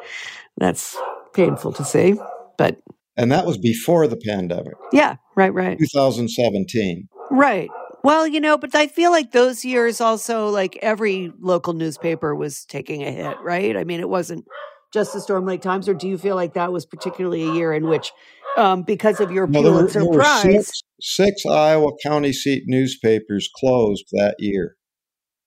that's 0.56 0.96
painful 1.32 1.72
to 1.74 1.84
see, 1.84 2.14
but 2.58 2.78
and 3.16 3.30
that 3.32 3.46
was 3.46 3.58
before 3.58 4.06
the 4.06 4.16
pandemic. 4.16 4.74
Yeah, 4.92 5.16
right, 5.36 5.52
right. 5.52 5.78
2017. 5.78 7.08
Right. 7.30 7.70
Well, 8.02 8.26
you 8.26 8.40
know, 8.40 8.58
but 8.58 8.74
I 8.74 8.86
feel 8.86 9.10
like 9.10 9.32
those 9.32 9.64
years 9.64 10.00
also, 10.00 10.48
like 10.48 10.78
every 10.82 11.32
local 11.40 11.72
newspaper 11.72 12.34
was 12.34 12.64
taking 12.66 13.02
a 13.02 13.10
hit, 13.10 13.36
right? 13.40 13.76
I 13.76 13.84
mean, 13.84 14.00
it 14.00 14.08
wasn't 14.08 14.44
just 14.92 15.12
the 15.12 15.20
Storm 15.20 15.46
Lake 15.46 15.62
Times, 15.62 15.88
or 15.88 15.94
do 15.94 16.06
you 16.06 16.18
feel 16.18 16.36
like 16.36 16.54
that 16.54 16.72
was 16.72 16.84
particularly 16.84 17.42
a 17.42 17.52
year 17.54 17.72
in 17.72 17.88
which, 17.88 18.12
um, 18.56 18.82
because 18.82 19.20
of 19.20 19.30
your 19.30 19.46
well, 19.46 19.62
Pulitzer 19.62 20.00
there 20.00 20.08
were, 20.08 20.14
there 20.14 20.22
Prize, 20.22 20.42
six, 20.42 20.82
six 21.00 21.46
Iowa 21.46 21.92
county 22.02 22.32
seat 22.32 22.64
newspapers 22.66 23.48
closed 23.54 24.04
that 24.12 24.36
year 24.38 24.76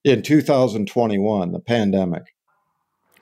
in 0.03 0.21
2021, 0.21 1.51
the 1.51 1.59
pandemic. 1.59 2.23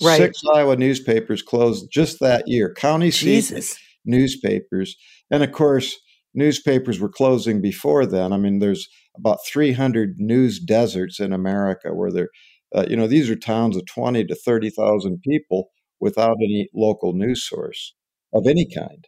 Right. 0.01 0.17
Six 0.17 0.41
Iowa 0.53 0.75
newspapers 0.75 1.41
closed 1.41 1.87
just 1.91 2.19
that 2.19 2.47
year. 2.47 2.73
County 2.73 3.11
Jesus. 3.11 3.71
seat 3.71 3.79
newspapers, 4.03 4.95
and 5.31 5.41
of 5.43 5.51
course, 5.51 5.97
newspapers 6.33 6.99
were 6.99 7.09
closing 7.09 7.61
before 7.61 8.05
then. 8.05 8.33
I 8.33 8.37
mean, 8.37 8.59
there's 8.59 8.87
about 9.17 9.39
300 9.47 10.15
news 10.17 10.59
deserts 10.59 11.19
in 11.19 11.31
America 11.31 11.93
where 11.93 12.11
there, 12.11 12.29
uh, 12.75 12.85
you 12.89 12.97
know, 12.97 13.07
these 13.07 13.29
are 13.29 13.35
towns 13.35 13.77
of 13.77 13.85
20 13.85 14.25
to 14.25 14.35
30,000 14.35 15.21
people 15.21 15.69
without 15.99 16.35
any 16.41 16.67
local 16.73 17.13
news 17.13 17.47
source 17.47 17.93
of 18.33 18.45
any 18.47 18.67
kind. 18.69 19.07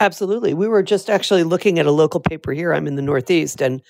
Absolutely. 0.00 0.54
We 0.54 0.68
were 0.68 0.82
just 0.82 1.08
actually 1.08 1.42
looking 1.42 1.78
at 1.78 1.86
a 1.86 1.90
local 1.90 2.20
paper 2.20 2.52
here. 2.52 2.72
I'm 2.72 2.86
in 2.86 2.96
the 2.96 3.02
Northeast, 3.02 3.60
and 3.60 3.82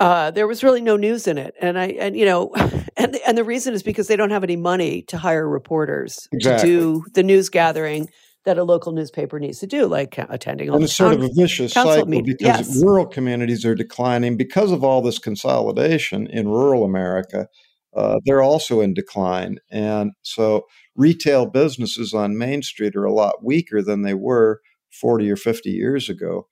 uh, 0.00 0.30
there 0.30 0.46
was 0.46 0.64
really 0.64 0.80
no 0.80 0.96
news 0.96 1.26
in 1.26 1.38
it. 1.38 1.54
And 1.60 1.78
I, 1.78 1.86
and 1.86 2.16
you 2.16 2.24
know, 2.24 2.52
and 2.96 3.16
and 3.26 3.38
the 3.38 3.44
reason 3.44 3.74
is 3.74 3.82
because 3.82 4.08
they 4.08 4.16
don't 4.16 4.30
have 4.30 4.44
any 4.44 4.56
money 4.56 5.02
to 5.02 5.18
hire 5.18 5.48
reporters 5.48 6.28
exactly. 6.32 6.68
to 6.68 6.74
do 6.74 7.04
the 7.14 7.22
news 7.22 7.48
gathering 7.48 8.08
that 8.44 8.58
a 8.58 8.64
local 8.64 8.92
newspaper 8.92 9.38
needs 9.38 9.60
to 9.60 9.66
do, 9.66 9.86
like 9.86 10.18
attending. 10.18 10.68
And 10.68 10.82
it's 10.82 10.94
sort 10.94 11.14
of 11.14 11.22
a 11.22 11.28
vicious 11.32 11.72
cycle 11.72 12.06
meeting. 12.06 12.36
because 12.38 12.68
yes. 12.68 12.82
rural 12.82 13.06
communities 13.06 13.64
are 13.64 13.74
declining 13.74 14.36
because 14.36 14.72
of 14.72 14.82
all 14.82 15.00
this 15.00 15.18
consolidation 15.18 16.26
in 16.26 16.48
rural 16.48 16.84
America. 16.84 17.48
Uh, 17.94 18.18
they're 18.24 18.42
also 18.42 18.80
in 18.80 18.94
decline, 18.94 19.58
and 19.70 20.12
so 20.22 20.66
retail 20.96 21.46
businesses 21.46 22.14
on 22.14 22.38
Main 22.38 22.62
Street 22.62 22.96
are 22.96 23.04
a 23.04 23.12
lot 23.12 23.44
weaker 23.44 23.82
than 23.82 24.02
they 24.02 24.14
were 24.14 24.60
40 24.92 25.30
or 25.30 25.36
50 25.36 25.70
years 25.70 26.08
ago, 26.08 26.46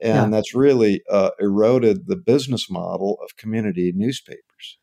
and 0.00 0.32
yeah. 0.32 0.36
that's 0.36 0.54
really 0.54 1.02
uh, 1.10 1.30
eroded 1.40 2.06
the 2.06 2.16
business 2.16 2.70
model 2.70 3.18
of 3.22 3.36
community 3.36 3.92
newspapers. 3.94 4.78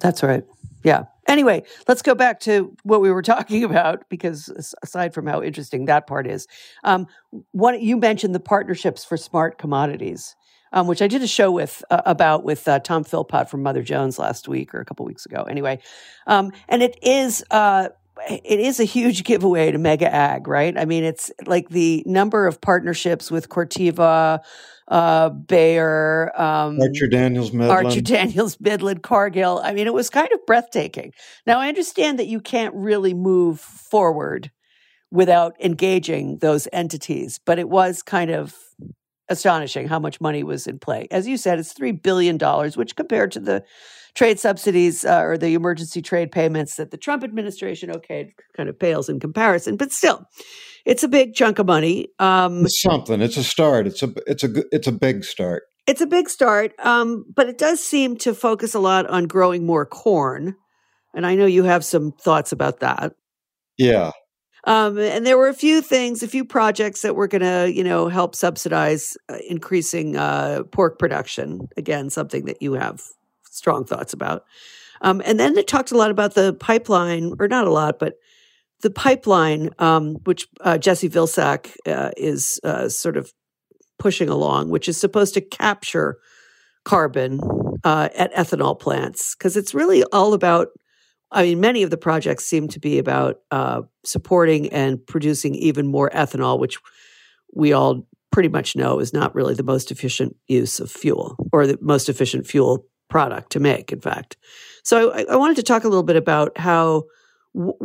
That's 0.00 0.22
right. 0.22 0.44
Yeah. 0.82 1.04
Anyway, 1.28 1.62
let's 1.86 2.02
go 2.02 2.14
back 2.14 2.40
to 2.40 2.76
what 2.82 3.00
we 3.00 3.10
were 3.10 3.22
talking 3.34 3.64
about 3.64 4.08
because 4.10 4.74
aside 4.82 5.14
from 5.14 5.26
how 5.26 5.42
interesting 5.42 5.86
that 5.86 6.06
part 6.06 6.26
is, 6.26 6.46
um, 6.84 7.06
what 7.52 7.80
you 7.80 7.96
mentioned 7.96 8.34
the 8.34 8.40
partnerships 8.40 9.04
for 9.04 9.16
smart 9.16 9.58
commodities, 9.58 10.34
um, 10.72 10.86
which 10.86 11.02
I 11.02 11.06
did 11.06 11.22
a 11.22 11.26
show 11.26 11.50
with 11.50 11.84
uh, 11.90 12.02
about 12.06 12.44
with 12.44 12.66
uh, 12.66 12.80
Tom 12.80 13.04
Philpott 13.04 13.50
from 13.50 13.62
Mother 13.62 13.82
Jones 13.82 14.18
last 14.18 14.48
week 14.48 14.74
or 14.74 14.80
a 14.80 14.84
couple 14.84 15.06
weeks 15.06 15.26
ago. 15.26 15.42
Anyway, 15.44 15.80
um, 16.26 16.52
and 16.68 16.82
it 16.82 16.98
is. 17.02 17.44
Uh, 17.50 17.88
it 18.28 18.60
is 18.60 18.78
a 18.78 18.84
huge 18.84 19.24
giveaway 19.24 19.72
to 19.72 19.78
Mega 19.78 20.12
Ag, 20.12 20.46
right? 20.46 20.76
I 20.76 20.84
mean, 20.84 21.02
it's 21.02 21.32
like 21.46 21.70
the 21.70 22.02
number 22.06 22.46
of 22.46 22.60
partnerships 22.60 23.30
with 23.30 23.48
Corteva, 23.48 24.40
uh, 24.86 25.28
Bayer, 25.30 26.30
um, 26.40 26.78
Archer 26.80 27.08
Daniels 27.08 27.52
Midland. 27.52 27.86
Archer 27.86 28.00
Daniels 28.02 28.58
Midland, 28.60 29.02
Cargill. 29.02 29.60
I 29.64 29.72
mean, 29.72 29.86
it 29.86 29.94
was 29.94 30.10
kind 30.10 30.28
of 30.32 30.44
breathtaking. 30.46 31.12
Now, 31.46 31.58
I 31.58 31.68
understand 31.68 32.18
that 32.18 32.26
you 32.26 32.40
can't 32.40 32.74
really 32.74 33.14
move 33.14 33.60
forward 33.60 34.50
without 35.10 35.54
engaging 35.60 36.38
those 36.38 36.68
entities, 36.72 37.40
but 37.44 37.58
it 37.58 37.68
was 37.68 38.02
kind 38.02 38.30
of 38.30 38.56
astonishing 39.32 39.88
how 39.88 39.98
much 39.98 40.20
money 40.20 40.44
was 40.44 40.66
in 40.66 40.78
play. 40.78 41.08
As 41.10 41.26
you 41.26 41.36
said, 41.36 41.58
it's 41.58 41.74
$3 41.74 42.00
billion, 42.00 42.38
which 42.76 42.94
compared 42.94 43.32
to 43.32 43.40
the 43.40 43.64
trade 44.14 44.38
subsidies 44.38 45.04
uh, 45.04 45.20
or 45.22 45.38
the 45.38 45.54
emergency 45.54 46.02
trade 46.02 46.30
payments 46.30 46.76
that 46.76 46.90
the 46.90 46.96
Trump 46.96 47.24
administration 47.24 47.90
okayed 47.90 48.32
kind 48.56 48.68
of 48.68 48.78
pales 48.78 49.08
in 49.08 49.18
comparison, 49.18 49.76
but 49.76 49.90
still, 49.90 50.26
it's 50.84 51.02
a 51.02 51.08
big 51.08 51.34
chunk 51.34 51.58
of 51.58 51.66
money. 51.66 52.08
Um, 52.18 52.64
it's 52.64 52.80
something. 52.80 53.20
It's 53.20 53.36
a 53.36 53.44
start. 53.44 53.86
It's 53.86 54.02
a 54.02 54.12
it's 54.26 54.44
a 54.44 54.64
it's 54.70 54.86
a 54.86 54.92
big 54.92 55.24
start. 55.24 55.64
It's 55.86 56.00
a 56.00 56.06
big 56.06 56.28
start, 56.28 56.72
um, 56.80 57.24
but 57.34 57.48
it 57.48 57.58
does 57.58 57.80
seem 57.80 58.16
to 58.18 58.34
focus 58.34 58.74
a 58.74 58.78
lot 58.78 59.06
on 59.08 59.26
growing 59.26 59.66
more 59.66 59.86
corn, 59.86 60.54
and 61.14 61.26
I 61.26 61.34
know 61.34 61.46
you 61.46 61.64
have 61.64 61.84
some 61.84 62.12
thoughts 62.12 62.52
about 62.52 62.80
that. 62.80 63.14
Yeah. 63.78 64.12
Um, 64.64 64.96
and 64.98 65.26
there 65.26 65.36
were 65.36 65.48
a 65.48 65.54
few 65.54 65.82
things, 65.82 66.22
a 66.22 66.28
few 66.28 66.44
projects 66.44 67.02
that 67.02 67.16
were 67.16 67.26
going 67.26 67.42
to, 67.42 67.72
you 67.72 67.82
know, 67.82 68.08
help 68.08 68.36
subsidize 68.36 69.16
uh, 69.28 69.38
increasing 69.48 70.16
uh, 70.16 70.62
pork 70.70 70.98
production. 70.98 71.68
Again, 71.76 72.10
something 72.10 72.44
that 72.44 72.62
you 72.62 72.74
have 72.74 73.02
strong 73.50 73.84
thoughts 73.84 74.12
about. 74.12 74.44
Um, 75.00 75.20
and 75.24 75.40
then 75.40 75.58
it 75.58 75.66
talked 75.66 75.90
a 75.90 75.96
lot 75.96 76.12
about 76.12 76.34
the 76.34 76.54
pipeline, 76.54 77.34
or 77.40 77.48
not 77.48 77.66
a 77.66 77.72
lot, 77.72 77.98
but 77.98 78.14
the 78.82 78.90
pipeline, 78.90 79.70
um, 79.80 80.14
which 80.24 80.46
uh, 80.60 80.78
Jesse 80.78 81.10
Vilsack 81.10 81.74
uh, 81.86 82.10
is 82.16 82.60
uh, 82.62 82.88
sort 82.88 83.16
of 83.16 83.32
pushing 83.98 84.28
along, 84.28 84.70
which 84.70 84.88
is 84.88 85.00
supposed 85.00 85.34
to 85.34 85.40
capture 85.40 86.18
carbon 86.84 87.40
uh, 87.82 88.10
at 88.14 88.32
ethanol 88.34 88.78
plants, 88.78 89.34
because 89.34 89.56
it's 89.56 89.74
really 89.74 90.04
all 90.12 90.34
about. 90.34 90.68
I 91.32 91.42
mean, 91.44 91.60
many 91.60 91.82
of 91.82 91.90
the 91.90 91.96
projects 91.96 92.44
seem 92.44 92.68
to 92.68 92.78
be 92.78 92.98
about 92.98 93.40
uh, 93.50 93.82
supporting 94.04 94.70
and 94.70 95.04
producing 95.04 95.54
even 95.54 95.86
more 95.86 96.10
ethanol, 96.10 96.58
which 96.58 96.78
we 97.54 97.72
all 97.72 98.06
pretty 98.30 98.48
much 98.48 98.76
know 98.76 98.98
is 98.98 99.12
not 99.12 99.34
really 99.34 99.54
the 99.54 99.62
most 99.62 99.90
efficient 99.90 100.36
use 100.46 100.78
of 100.78 100.90
fuel 100.90 101.36
or 101.52 101.66
the 101.66 101.78
most 101.80 102.08
efficient 102.08 102.46
fuel 102.46 102.86
product 103.08 103.52
to 103.52 103.60
make. 103.60 103.92
In 103.92 104.00
fact, 104.00 104.36
so 104.84 105.12
I, 105.12 105.24
I 105.30 105.36
wanted 105.36 105.56
to 105.56 105.62
talk 105.62 105.84
a 105.84 105.88
little 105.88 106.02
bit 106.02 106.16
about 106.16 106.56
how 106.58 107.04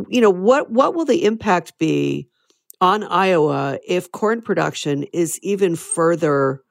you 0.08 0.20
know 0.20 0.30
what 0.30 0.70
what 0.70 0.94
will 0.94 1.04
the 1.04 1.24
impact 1.24 1.78
be 1.78 2.28
on 2.80 3.04
Iowa 3.04 3.78
if 3.86 4.10
corn 4.12 4.40
production 4.40 5.02
is 5.12 5.38
even 5.42 5.76
further 5.76 6.62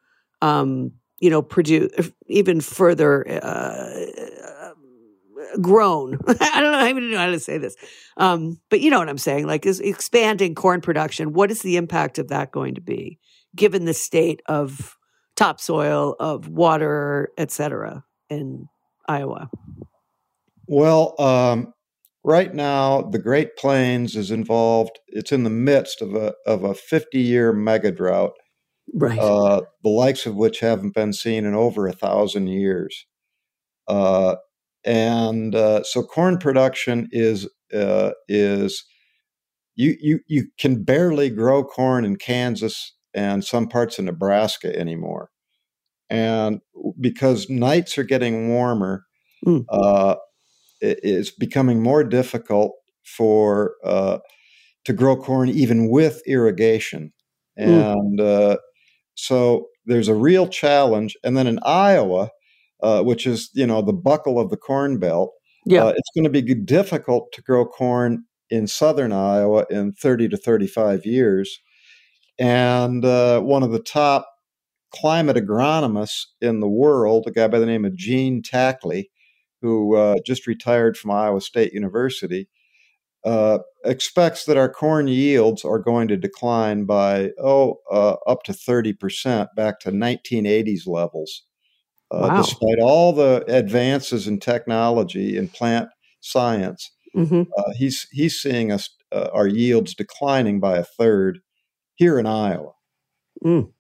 um, 0.41 0.91
you 1.19 1.29
know 1.29 1.41
produce 1.41 1.91
even 2.27 2.61
further 2.61 3.43
uh, 3.43 4.05
grown 5.61 6.17
i 6.27 6.61
don't 6.61 6.71
know 6.71 6.77
I 6.77 6.89
even 6.89 7.11
know 7.11 7.17
how 7.17 7.27
to 7.27 7.39
say 7.39 7.57
this 7.57 7.75
um, 8.17 8.59
but 8.69 8.81
you 8.81 8.89
know 8.89 8.99
what 8.99 9.09
i'm 9.09 9.17
saying 9.17 9.47
like 9.47 9.65
is 9.65 9.79
expanding 9.79 10.55
corn 10.55 10.81
production 10.81 11.33
what 11.33 11.51
is 11.51 11.61
the 11.61 11.77
impact 11.77 12.17
of 12.17 12.29
that 12.29 12.51
going 12.51 12.75
to 12.75 12.81
be 12.81 13.19
given 13.55 13.85
the 13.85 13.93
state 13.93 14.41
of 14.47 14.95
topsoil 15.35 16.15
of 16.19 16.47
water 16.47 17.29
et 17.37 17.51
cetera 17.51 18.03
in 18.29 18.67
iowa 19.07 19.49
well 20.67 21.19
um, 21.19 21.73
right 22.27 22.53
now 22.53 23.01
the 23.01 23.17
Great 23.17 23.55
Plains 23.55 24.15
is 24.15 24.29
involved. 24.29 24.99
It's 25.07 25.31
in 25.31 25.43
the 25.43 25.49
midst 25.49 26.01
of 26.01 26.13
a 26.13 26.35
of 26.45 26.63
a 26.63 26.75
50 26.75 27.19
year 27.19 27.53
mega 27.53 27.91
drought, 27.91 28.33
right? 28.93 29.17
Uh, 29.17 29.61
the 29.83 29.89
likes 29.89 30.27
of 30.27 30.35
which 30.35 30.59
haven't 30.59 30.93
been 30.93 31.13
seen 31.13 31.45
in 31.45 31.55
over 31.55 31.87
a 31.87 31.93
thousand 31.93 32.47
years. 32.47 33.05
Uh, 33.87 34.35
and 34.87 35.53
uh, 35.53 35.83
so 35.83 36.01
corn 36.01 36.37
production 36.37 37.09
is 37.11 37.47
uh, 37.73 38.11
is 38.27 38.83
you 39.75 39.95
you 39.99 40.19
you 40.27 40.47
can 40.57 40.83
barely 40.83 41.29
grow 41.29 41.63
corn 41.63 42.05
in 42.05 42.15
Kansas 42.15 42.93
and 43.13 43.43
some 43.43 43.67
parts 43.67 43.99
of 43.99 44.05
Nebraska 44.05 44.75
anymore, 44.75 45.29
and 46.09 46.61
because 46.99 47.49
nights 47.49 47.97
are 47.97 48.03
getting 48.03 48.49
warmer. 48.49 49.03
Mm 49.45 50.17
it's 50.81 51.31
becoming 51.31 51.81
more 51.81 52.03
difficult 52.03 52.73
for 53.03 53.75
uh, 53.83 54.19
to 54.85 54.93
grow 54.93 55.15
corn 55.15 55.49
even 55.49 55.89
with 55.89 56.21
irrigation, 56.25 57.13
hmm. 57.57 57.63
and 57.63 58.19
mm. 58.19 58.51
uh, 58.53 58.57
so 59.15 59.67
there's 59.85 60.07
a 60.07 60.13
real 60.13 60.47
challenge. 60.47 61.17
And 61.23 61.35
then 61.35 61.47
in 61.47 61.59
Iowa, 61.63 62.29
uh, 62.81 63.03
which 63.03 63.25
is 63.25 63.49
you 63.53 63.67
know 63.67 63.81
the 63.81 63.93
buckle 63.93 64.39
of 64.39 64.49
the 64.49 64.57
corn 64.57 64.99
belt, 64.99 65.33
yeah, 65.65 65.85
uh, 65.85 65.89
it's 65.89 66.09
going 66.15 66.23
to 66.23 66.29
be 66.29 66.41
difficult 66.53 67.31
to 67.33 67.41
grow 67.41 67.65
corn 67.65 68.25
in 68.49 68.67
southern 68.67 69.11
Iowa 69.11 69.65
in 69.69 69.93
30 69.93 70.29
to 70.29 70.37
35 70.37 71.05
years. 71.05 71.59
And 72.39 73.03
uh, 73.03 73.41
one 73.41 73.63
of 73.63 73.71
the 73.71 73.79
top 73.79 74.27
climate 74.93 75.37
agronomists 75.37 76.25
in 76.39 76.59
the 76.59 76.67
world, 76.67 77.25
a 77.27 77.31
guy 77.31 77.47
by 77.47 77.59
the 77.59 77.65
name 77.65 77.85
of 77.85 77.95
Gene 77.95 78.41
Takle, 78.41 79.03
who 79.61 79.95
uh, 79.95 80.15
just 80.25 80.47
retired 80.47 80.97
from 80.97 81.11
Iowa 81.11 81.41
State 81.41 81.73
University, 81.73 82.47
uh, 83.25 83.59
expects 83.83 84.45
that 84.45 84.57
our 84.57 84.69
corn 84.69 85.07
yields 85.07 85.65
are 85.65 85.79
going 85.79 86.07
to 86.07 86.15
decline 86.15 86.85
by, 86.85 87.31
oh, 87.43 87.79
uh, 87.91 88.15
up 88.27 88.43
to 88.43 88.53
30% 88.53 89.47
back 89.55 89.79
to 89.81 89.91
1980s 89.91 90.87
levels. 90.87 91.43
Uh, 92.09 92.27
wow. 92.29 92.37
Despite 92.37 92.79
all 92.79 93.13
the 93.13 93.43
advances 93.47 94.27
in 94.27 94.39
technology 94.39 95.37
and 95.37 95.51
plant 95.51 95.89
science, 96.21 96.89
mm-hmm. 97.15 97.43
uh, 97.57 97.73
he's 97.75 98.07
he's 98.11 98.39
seeing 98.39 98.71
us 98.71 98.89
uh, 99.11 99.29
our 99.33 99.47
yields 99.47 99.93
declining 99.93 100.59
by 100.59 100.77
a 100.77 100.83
third 100.83 101.39
here 101.95 102.17
in 102.19 102.25
Iowa. 102.25 102.71
Mm. 103.43 103.71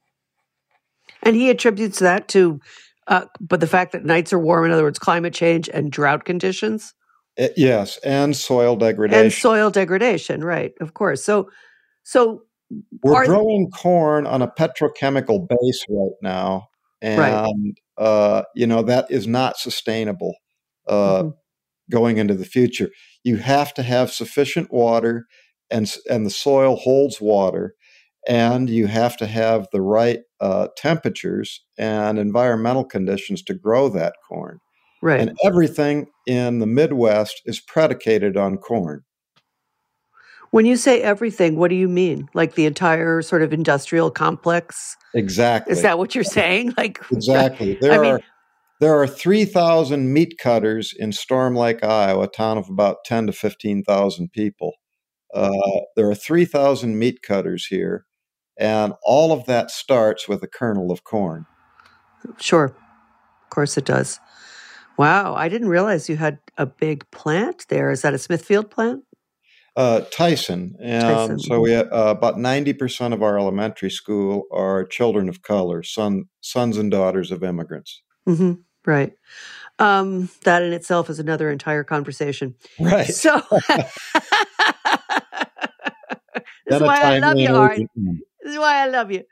And 1.23 1.35
he 1.35 1.49
attributes 1.49 1.99
that 1.99 2.27
to, 2.29 2.59
uh, 3.07 3.25
but 3.39 3.59
the 3.59 3.67
fact 3.67 3.91
that 3.93 4.05
nights 4.05 4.33
are 4.33 4.39
warm, 4.39 4.65
in 4.65 4.71
other 4.71 4.83
words, 4.83 4.99
climate 4.99 5.33
change 5.33 5.69
and 5.69 5.91
drought 5.91 6.25
conditions. 6.25 6.93
It, 7.37 7.53
yes, 7.55 7.97
and 8.03 8.35
soil 8.35 8.75
degradation. 8.75 9.25
And 9.25 9.33
soil 9.33 9.69
degradation, 9.69 10.43
right? 10.43 10.73
Of 10.81 10.93
course. 10.93 11.23
So, 11.23 11.49
so 12.03 12.43
we're 13.03 13.25
growing 13.25 13.69
corn 13.71 14.25
on 14.27 14.41
a 14.41 14.47
petrochemical 14.47 15.47
base 15.47 15.85
right 15.89 16.15
now, 16.21 16.67
and 17.01 17.19
right. 17.19 17.55
Uh, 17.97 18.43
you 18.55 18.67
know 18.67 18.83
that 18.83 19.09
is 19.09 19.27
not 19.27 19.57
sustainable 19.57 20.35
uh, 20.87 21.23
mm-hmm. 21.23 21.29
going 21.89 22.17
into 22.17 22.35
the 22.35 22.45
future. 22.45 22.89
You 23.23 23.37
have 23.37 23.73
to 23.75 23.83
have 23.83 24.11
sufficient 24.11 24.71
water, 24.71 25.25
and 25.69 25.91
and 26.09 26.25
the 26.25 26.31
soil 26.31 26.75
holds 26.75 27.19
water, 27.19 27.75
and 28.27 28.69
you 28.69 28.87
have 28.87 29.17
to 29.17 29.27
have 29.27 29.67
the 29.71 29.81
right 29.81 30.19
uh, 30.39 30.67
temperatures 30.77 31.63
and 31.77 32.19
environmental 32.19 32.85
conditions 32.85 33.41
to 33.43 33.53
grow 33.53 33.89
that 33.89 34.13
corn. 34.27 34.59
Right. 35.01 35.19
And 35.19 35.37
everything 35.43 36.07
in 36.25 36.59
the 36.59 36.65
Midwest 36.65 37.41
is 37.45 37.59
predicated 37.59 38.35
on 38.35 38.57
corn. 38.57 39.03
When 40.51 40.65
you 40.65 40.77
say 40.77 41.01
everything, 41.01 41.57
what 41.57 41.69
do 41.69 41.75
you 41.75 41.89
mean? 41.89 42.29
Like 42.33 42.55
the 42.55 42.65
entire 42.65 43.21
sort 43.21 43.41
of 43.41 43.53
industrial 43.53 44.09
complex? 44.11 44.95
Exactly. 45.13 45.73
Is 45.73 45.81
that 45.81 45.97
what 45.97 46.15
you're 46.15 46.23
saying? 46.23 46.73
Like 46.77 46.99
exactly. 47.11 47.77
There 47.81 47.91
I 47.91 47.97
are 47.97 48.01
mean, 48.01 48.19
there 48.79 48.93
are 49.01 49.07
three 49.07 49.45
thousand 49.45 50.13
meat 50.13 50.37
cutters 50.37 50.93
in 50.97 51.11
Storm 51.11 51.55
Lake, 51.55 51.83
Iowa, 51.83 52.23
a 52.23 52.27
town 52.27 52.57
of 52.57 52.69
about 52.69 52.97
ten 53.05 53.25
to 53.27 53.33
fifteen 53.33 53.83
thousand 53.83 54.31
people. 54.31 54.73
Uh, 55.33 55.51
there 55.95 56.09
are 56.09 56.15
three 56.15 56.45
thousand 56.45 56.99
meat 56.99 57.21
cutters 57.21 57.65
here, 57.65 58.05
and 58.57 58.93
all 59.03 59.31
of 59.31 59.45
that 59.45 59.71
starts 59.71 60.27
with 60.27 60.43
a 60.43 60.47
kernel 60.47 60.91
of 60.91 61.03
corn. 61.03 61.45
Sure, 62.39 62.65
of 62.65 63.49
course 63.49 63.77
it 63.77 63.85
does. 63.85 64.19
Wow, 64.97 65.35
I 65.35 65.49
didn't 65.49 65.69
realize 65.69 66.09
you 66.09 66.17
had 66.17 66.39
a 66.57 66.65
big 66.65 67.09
plant 67.11 67.65
there. 67.69 67.91
Is 67.91 68.01
that 68.03 68.13
a 68.13 68.17
Smithfield 68.17 68.71
plant? 68.71 69.03
Uh, 69.77 70.01
Tyson. 70.11 70.75
And 70.81 71.03
Tyson. 71.03 71.39
so 71.39 71.59
we 71.59 71.71
have, 71.71 71.85
uh, 71.93 72.15
about 72.17 72.37
90% 72.37 73.13
of 73.13 73.21
our 73.21 73.37
elementary 73.37 73.91
school 73.91 74.47
are 74.51 74.83
children 74.83 75.29
of 75.29 75.43
color, 75.43 75.83
son, 75.83 76.25
sons 76.41 76.77
and 76.77 76.89
daughters 76.89 77.31
of 77.31 77.43
immigrants. 77.43 78.01
Mm-hmm. 78.27 78.53
Right. 78.87 79.13
Um, 79.77 80.29
that 80.45 80.63
in 80.63 80.73
itself 80.73 81.11
is 81.11 81.19
another 81.19 81.51
entire 81.51 81.83
conversation. 81.83 82.55
Right. 82.79 83.05
So 83.05 83.39
this 83.69 83.91
is 86.71 86.81
why 86.81 87.01
I 87.01 87.19
love 87.19 87.37
you, 87.37 87.55
Art. 87.55 87.77
This 87.77 88.53
is 88.53 88.57
why 88.57 88.83
I 88.83 88.87
love 88.87 89.11
you. 89.11 89.23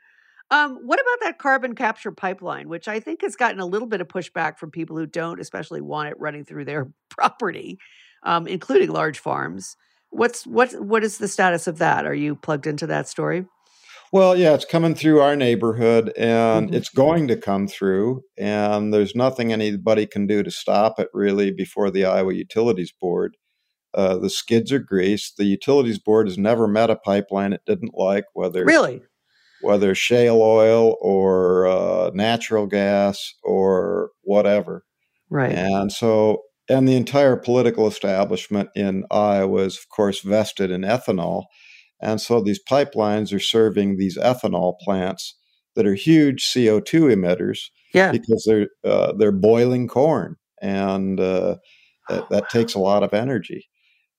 Um, 0.52 0.78
what 0.84 1.00
about 1.00 1.26
that 1.26 1.38
carbon 1.38 1.74
capture 1.74 2.12
pipeline, 2.12 2.68
which 2.68 2.86
I 2.86 3.00
think 3.00 3.22
has 3.22 3.34
gotten 3.34 3.58
a 3.58 3.66
little 3.66 3.88
bit 3.88 4.00
of 4.00 4.06
pushback 4.06 4.58
from 4.58 4.70
people 4.70 4.96
who 4.96 5.06
don't 5.06 5.40
especially 5.40 5.80
want 5.80 6.10
it 6.10 6.20
running 6.20 6.44
through 6.44 6.66
their 6.66 6.88
property, 7.08 7.80
um, 8.22 8.46
including 8.46 8.90
large 8.90 9.18
farms. 9.18 9.76
What's 10.10 10.46
what 10.46 10.72
what 10.72 11.04
is 11.04 11.18
the 11.18 11.28
status 11.28 11.66
of 11.66 11.78
that? 11.78 12.06
Are 12.06 12.14
you 12.14 12.36
plugged 12.36 12.66
into 12.66 12.86
that 12.86 13.08
story? 13.08 13.46
Well, 14.12 14.36
yeah, 14.36 14.54
it's 14.54 14.64
coming 14.64 14.94
through 14.94 15.20
our 15.20 15.36
neighborhood 15.36 16.12
and 16.16 16.68
mm-hmm. 16.68 16.74
it's 16.74 16.88
going 16.88 17.28
to 17.28 17.36
come 17.36 17.66
through. 17.66 18.22
And 18.38 18.94
there's 18.94 19.16
nothing 19.16 19.52
anybody 19.52 20.06
can 20.06 20.26
do 20.26 20.42
to 20.42 20.50
stop 20.50 21.00
it 21.00 21.08
really 21.12 21.50
before 21.50 21.90
the 21.90 22.04
Iowa 22.04 22.32
Utilities 22.32 22.92
Board. 22.92 23.36
Uh, 23.92 24.16
the 24.16 24.30
skids 24.30 24.72
are 24.72 24.78
greased. 24.78 25.36
The 25.36 25.44
Utilities 25.44 25.98
Board 25.98 26.28
has 26.28 26.38
never 26.38 26.68
met 26.68 26.90
a 26.90 26.96
pipeline 26.96 27.52
it 27.52 27.62
didn't 27.66 27.94
like, 27.94 28.26
whether 28.34 28.64
really 28.64 29.02
whether 29.62 29.94
shale 29.94 30.40
oil 30.40 30.96
or 31.00 31.66
uh, 31.66 32.10
natural 32.14 32.66
gas 32.66 33.34
or 33.42 34.10
whatever. 34.22 34.84
Right. 35.30 35.52
And 35.52 35.90
so 35.90 36.42
and 36.68 36.88
the 36.88 36.96
entire 36.96 37.36
political 37.36 37.86
establishment 37.86 38.70
in 38.74 39.04
Iowa 39.10 39.62
is, 39.62 39.78
of 39.78 39.88
course, 39.88 40.20
vested 40.20 40.70
in 40.70 40.82
ethanol. 40.82 41.44
And 42.00 42.20
so 42.20 42.40
these 42.40 42.60
pipelines 42.68 43.32
are 43.32 43.40
serving 43.40 43.96
these 43.96 44.18
ethanol 44.18 44.78
plants 44.80 45.36
that 45.74 45.86
are 45.86 45.94
huge 45.94 46.44
CO2 46.44 47.14
emitters 47.14 47.58
yeah. 47.94 48.10
because 48.10 48.44
they're, 48.46 48.68
uh, 48.84 49.12
they're 49.16 49.32
boiling 49.32 49.86
corn. 49.88 50.36
And 50.60 51.20
uh, 51.20 51.56
that, 52.08 52.28
that, 52.30 52.50
takes 52.50 52.74
a 52.74 52.80
lot 52.80 53.02
of 53.02 53.14
energy. 53.14 53.68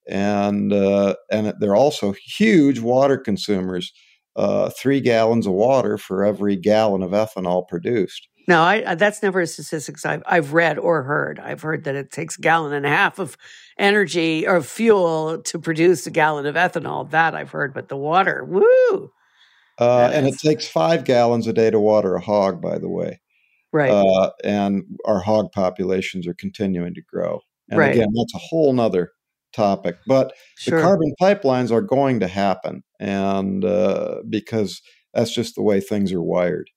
And, 0.07 0.71
uh, 0.71 1.15
and 1.31 1.53
they're 1.59 1.75
also 1.75 2.13
huge 2.13 2.79
water 2.79 3.17
consumers. 3.17 3.91
Uh, 4.35 4.69
three 4.69 5.01
gallons 5.01 5.47
of 5.47 5.53
water 5.53 5.97
for 5.97 6.23
every 6.23 6.55
gallon 6.55 7.01
of 7.01 7.11
ethanol 7.11 7.67
produced. 7.67 8.27
No, 8.47 8.61
I, 8.61 8.95
that's 8.95 9.21
never 9.21 9.41
a 9.41 9.47
statistics 9.47 10.05
I've, 10.05 10.23
I've 10.25 10.53
read 10.53 10.79
or 10.79 11.03
heard. 11.03 11.37
I've 11.37 11.61
heard 11.61 11.83
that 11.83 11.95
it 11.95 12.11
takes 12.11 12.37
a 12.37 12.41
gallon 12.41 12.73
and 12.73 12.85
a 12.85 12.89
half 12.89 13.19
of 13.19 13.37
energy 13.77 14.47
or 14.47 14.61
fuel 14.61 15.41
to 15.43 15.59
produce 15.59 16.07
a 16.07 16.11
gallon 16.11 16.45
of 16.45 16.55
ethanol. 16.55 17.09
That 17.11 17.35
I've 17.35 17.51
heard, 17.51 17.73
but 17.73 17.89
the 17.89 17.97
water, 17.97 18.45
woo! 18.45 19.11
Uh, 19.77 20.09
and 20.13 20.27
is... 20.27 20.35
it 20.35 20.39
takes 20.39 20.67
five 20.67 21.03
gallons 21.03 21.45
a 21.45 21.53
day 21.53 21.69
to 21.69 21.79
water 21.79 22.15
a 22.15 22.21
hog, 22.21 22.61
by 22.61 22.77
the 22.77 22.89
way. 22.89 23.19
Right. 23.73 23.91
Uh, 23.91 24.31
and 24.45 24.83
our 25.05 25.19
hog 25.19 25.51
populations 25.51 26.25
are 26.25 26.33
continuing 26.33 26.93
to 26.93 27.01
grow. 27.01 27.41
And 27.69 27.79
right. 27.79 27.93
again, 27.93 28.07
that's 28.15 28.33
a 28.33 28.39
whole 28.39 28.71
nother 28.71 29.11
topic. 29.51 29.97
But 30.07 30.31
sure. 30.57 30.77
the 30.77 30.83
carbon 30.85 31.13
pipelines 31.21 31.69
are 31.69 31.81
going 31.81 32.21
to 32.21 32.27
happen, 32.27 32.83
and 32.97 33.65
uh, 33.65 34.21
because 34.29 34.81
that's 35.13 35.33
just 35.33 35.55
the 35.55 35.61
way 35.63 35.81
things 35.81 36.13
are 36.13 36.23
wired. 36.23 36.69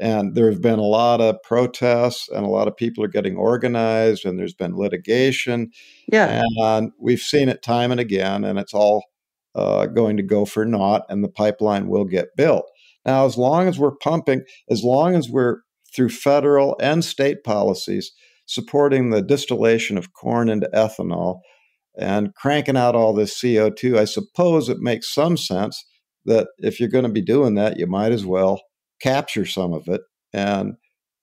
And 0.00 0.34
there 0.34 0.50
have 0.50 0.60
been 0.60 0.80
a 0.80 0.82
lot 0.82 1.20
of 1.20 1.40
protests, 1.42 2.28
and 2.28 2.44
a 2.44 2.48
lot 2.48 2.66
of 2.66 2.76
people 2.76 3.04
are 3.04 3.08
getting 3.08 3.36
organized, 3.36 4.24
and 4.24 4.38
there's 4.38 4.54
been 4.54 4.76
litigation. 4.76 5.70
Yeah. 6.10 6.42
And 6.58 6.92
we've 6.98 7.20
seen 7.20 7.48
it 7.48 7.62
time 7.62 7.92
and 7.92 8.00
again, 8.00 8.44
and 8.44 8.58
it's 8.58 8.74
all 8.74 9.04
uh, 9.54 9.86
going 9.86 10.16
to 10.16 10.22
go 10.22 10.44
for 10.44 10.64
naught, 10.64 11.02
and 11.08 11.22
the 11.22 11.28
pipeline 11.28 11.88
will 11.88 12.04
get 12.04 12.36
built. 12.36 12.64
Now, 13.06 13.26
as 13.26 13.36
long 13.36 13.68
as 13.68 13.78
we're 13.78 13.96
pumping, 13.96 14.42
as 14.68 14.82
long 14.82 15.14
as 15.14 15.28
we're 15.28 15.58
through 15.94 16.08
federal 16.08 16.76
and 16.80 17.04
state 17.04 17.44
policies 17.44 18.12
supporting 18.46 19.10
the 19.10 19.22
distillation 19.22 19.96
of 19.96 20.12
corn 20.12 20.48
into 20.48 20.68
ethanol 20.74 21.40
and 21.96 22.34
cranking 22.34 22.76
out 22.76 22.96
all 22.96 23.12
this 23.12 23.40
CO2, 23.40 23.96
I 23.96 24.04
suppose 24.04 24.68
it 24.68 24.78
makes 24.80 25.12
some 25.14 25.36
sense 25.36 25.84
that 26.24 26.48
if 26.58 26.80
you're 26.80 26.88
going 26.88 27.04
to 27.04 27.10
be 27.10 27.22
doing 27.22 27.54
that, 27.54 27.78
you 27.78 27.86
might 27.86 28.12
as 28.12 28.26
well 28.26 28.60
capture 29.00 29.46
some 29.46 29.72
of 29.72 29.88
it 29.88 30.02
and 30.32 30.74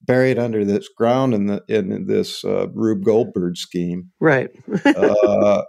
bury 0.04 0.30
it 0.30 0.38
under 0.38 0.64
this 0.64 0.88
ground 0.88 1.34
in 1.34 1.46
the 1.46 1.62
in 1.68 2.06
this 2.06 2.44
uh, 2.44 2.68
Rube 2.68 3.04
Goldberg 3.04 3.56
scheme. 3.56 4.10
Right. 4.20 4.50
uh, 4.84 5.62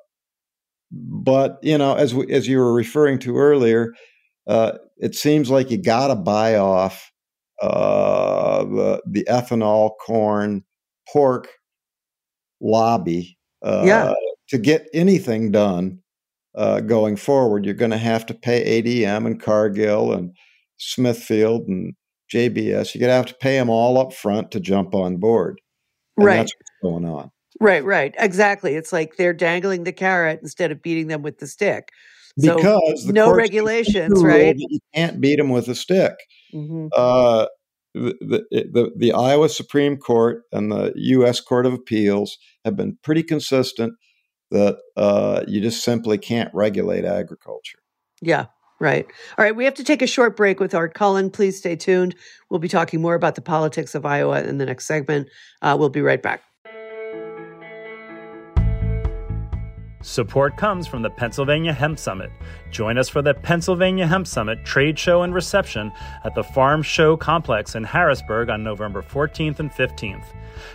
but 0.91 1.59
you 1.61 1.77
know, 1.77 1.95
as 1.95 2.13
we, 2.13 2.31
as 2.31 2.47
you 2.47 2.59
were 2.59 2.73
referring 2.73 3.19
to 3.19 3.37
earlier, 3.37 3.93
uh, 4.47 4.73
it 4.97 5.15
seems 5.15 5.49
like 5.49 5.71
you 5.71 5.81
got 5.81 6.07
to 6.07 6.15
buy 6.15 6.55
off 6.55 7.11
uh, 7.61 8.63
the 8.63 9.01
the 9.09 9.25
ethanol, 9.29 9.91
corn, 10.05 10.63
pork 11.11 11.47
lobby. 12.61 13.37
Uh, 13.63 13.83
yeah. 13.85 14.13
To 14.49 14.57
get 14.57 14.87
anything 14.93 15.51
done 15.51 15.99
uh, 16.55 16.81
going 16.81 17.15
forward, 17.15 17.65
you're 17.65 17.73
going 17.73 17.91
to 17.91 17.97
have 17.97 18.25
to 18.27 18.33
pay 18.33 18.81
ADM 18.81 19.25
and 19.25 19.41
Cargill 19.41 20.13
and 20.13 20.35
Smithfield 20.91 21.67
and 21.67 21.93
JBS, 22.31 22.93
you're 22.93 22.99
going 22.99 23.09
to 23.09 23.15
have 23.15 23.25
to 23.27 23.35
pay 23.35 23.57
them 23.57 23.69
all 23.69 23.97
up 23.97 24.13
front 24.13 24.51
to 24.51 24.59
jump 24.59 24.95
on 24.95 25.17
board. 25.17 25.61
And 26.17 26.25
right. 26.25 26.35
That's 26.37 26.53
what's 26.55 26.71
going 26.81 27.05
on. 27.05 27.31
Right, 27.59 27.83
right. 27.83 28.13
Exactly. 28.17 28.75
It's 28.75 28.91
like 28.91 29.15
they're 29.15 29.33
dangling 29.33 29.83
the 29.83 29.93
carrot 29.93 30.39
instead 30.41 30.71
of 30.71 30.81
beating 30.81 31.07
them 31.07 31.21
with 31.21 31.39
the 31.39 31.47
stick. 31.47 31.89
So 32.39 32.55
because 32.55 33.05
no 33.05 33.31
regulations, 33.31 34.23
right? 34.23 34.55
You 34.57 34.79
can't 34.95 35.21
beat 35.21 35.37
them 35.37 35.49
with 35.49 35.67
a 35.67 35.75
stick. 35.75 36.15
Mm-hmm. 36.53 36.87
Uh, 36.91 37.45
the, 37.93 38.15
the, 38.21 38.43
the, 38.71 38.91
the 38.97 39.13
Iowa 39.13 39.49
Supreme 39.49 39.97
Court 39.97 40.41
and 40.51 40.71
the 40.71 40.91
U.S. 40.95 41.39
Court 41.39 41.67
of 41.67 41.73
Appeals 41.73 42.39
have 42.65 42.75
been 42.75 42.97
pretty 43.03 43.21
consistent 43.21 43.93
that 44.49 44.77
uh, 44.97 45.43
you 45.47 45.61
just 45.61 45.83
simply 45.83 46.17
can't 46.17 46.49
regulate 46.55 47.05
agriculture. 47.05 47.79
Yeah, 48.19 48.45
Right. 48.83 49.05
All 49.37 49.45
right. 49.45 49.55
We 49.55 49.63
have 49.63 49.75
to 49.75 49.83
take 49.85 50.01
a 50.01 50.07
short 50.07 50.35
break 50.35 50.59
with 50.59 50.75
Art 50.75 50.93
Cullen. 50.93 51.29
Please 51.29 51.57
stay 51.57 51.77
tuned. 51.77 52.15
We'll 52.49 52.59
be 52.59 52.67
talking 52.67 53.01
more 53.01 53.15
about 53.15 53.35
the 53.35 53.41
politics 53.41 53.95
of 53.95 54.05
Iowa 54.05 54.43
in 54.43 54.57
the 54.57 54.65
next 54.65 54.87
segment. 54.87 55.29
Uh, 55.61 55.77
we'll 55.79 55.87
be 55.87 56.01
right 56.01 56.21
back. 56.21 56.43
Support 60.03 60.57
comes 60.57 60.85
from 60.85 61.01
the 61.01 61.09
Pennsylvania 61.09 61.71
Hemp 61.71 61.97
Summit. 61.97 62.29
Join 62.71 62.97
us 62.97 63.07
for 63.07 63.21
the 63.21 63.33
Pennsylvania 63.33 64.05
Hemp 64.05 64.27
Summit 64.27 64.65
trade 64.65 64.99
show 64.99 65.23
and 65.23 65.33
reception 65.33 65.93
at 66.25 66.35
the 66.35 66.43
Farm 66.43 66.83
Show 66.83 67.15
Complex 67.15 67.75
in 67.75 67.85
Harrisburg 67.85 68.49
on 68.49 68.65
November 68.65 69.01
14th 69.01 69.59
and 69.59 69.71
15th. 69.71 70.25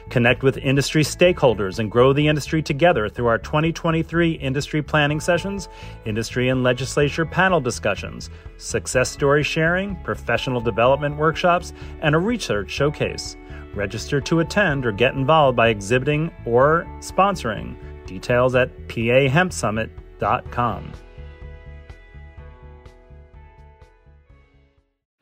Connect 0.09 0.43
with 0.43 0.57
industry 0.57 1.03
stakeholders 1.03 1.79
and 1.79 1.91
grow 1.91 2.14
the 2.14 2.27
industry 2.27 2.62
together 2.62 3.07
through 3.11 3.27
our 3.27 3.37
2023 3.37 4.33
industry 4.33 4.83
planning 4.83 5.21
sessions, 5.21 5.69
industry 6.07 6.49
and 6.49 6.62
legislature 6.62 7.27
panel 7.27 7.61
discussions, 7.61 8.31
success 8.57 9.11
story 9.11 9.43
sharing, 9.43 9.95
professional 9.97 10.62
development 10.62 11.19
workshops, 11.19 11.75
and 12.01 12.14
a 12.14 12.19
research 12.19 12.71
showcase. 12.71 13.37
Register 13.75 14.23
to 14.23 14.41
attend 14.41 14.87
or 14.87 14.93
get 14.93 15.14
involved 15.14 15.55
by 15.55 15.69
exhibiting 15.69 16.31
or 16.47 16.87
sponsoring. 17.01 17.77
Details 18.09 18.55
at 18.55 18.88
pahempsummit.com. 18.88 20.92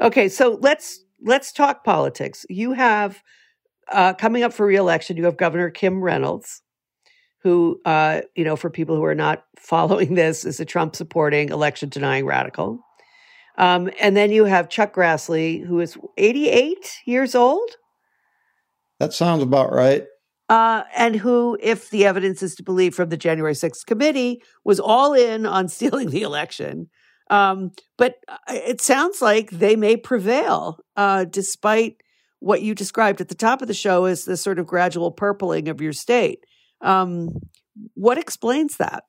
Okay, 0.00 0.28
so 0.28 0.58
let's 0.60 1.04
let's 1.20 1.52
talk 1.52 1.84
politics. 1.84 2.46
You 2.48 2.72
have 2.72 3.22
uh, 3.90 4.14
coming 4.14 4.44
up 4.44 4.52
for 4.52 4.66
reelection. 4.66 5.16
You 5.16 5.24
have 5.24 5.36
Governor 5.36 5.70
Kim 5.70 6.02
Reynolds, 6.02 6.62
who, 7.42 7.80
uh, 7.84 8.20
you 8.36 8.44
know, 8.44 8.56
for 8.56 8.70
people 8.70 8.94
who 8.94 9.04
are 9.04 9.14
not 9.14 9.44
following 9.58 10.14
this, 10.14 10.44
is 10.44 10.60
a 10.60 10.64
Trump 10.64 10.94
supporting, 10.94 11.48
election 11.48 11.88
denying 11.88 12.24
radical. 12.24 12.78
Um, 13.58 13.90
and 13.98 14.16
then 14.16 14.30
you 14.30 14.44
have 14.44 14.68
Chuck 14.68 14.94
Grassley, 14.94 15.64
who 15.64 15.80
is 15.80 15.96
88 16.18 16.98
years 17.06 17.34
old. 17.34 17.70
That 19.00 19.14
sounds 19.14 19.42
about 19.42 19.72
right 19.72 20.04
uh, 20.48 20.84
and 20.96 21.16
who, 21.16 21.58
if 21.60 21.90
the 21.90 22.04
evidence 22.04 22.42
is 22.42 22.54
to 22.56 22.62
believe 22.62 22.94
from 22.94 23.08
the 23.08 23.16
January 23.16 23.54
6th 23.54 23.84
committee, 23.86 24.42
was 24.64 24.78
all 24.78 25.12
in 25.12 25.46
on 25.46 25.68
stealing 25.76 26.10
the 26.10 26.22
election. 26.22 26.88
Um, 27.28 27.72
but 27.98 28.16
uh, 28.28 28.36
it 28.48 28.80
sounds 28.80 29.20
like 29.20 29.50
they 29.50 29.74
may 29.74 29.96
prevail, 29.96 30.78
uh, 30.96 31.24
despite 31.24 31.96
what 32.38 32.62
you 32.62 32.74
described 32.74 33.20
at 33.20 33.28
the 33.28 33.34
top 33.34 33.62
of 33.62 33.68
the 33.68 33.74
show 33.74 34.04
as 34.04 34.24
the 34.24 34.36
sort 34.36 34.58
of 34.58 34.66
gradual 34.66 35.10
purpling 35.10 35.68
of 35.68 35.80
your 35.80 35.92
state. 35.92 36.44
Um, 36.80 37.40
what 37.94 38.18
explains 38.18 38.76
that? 38.76 39.04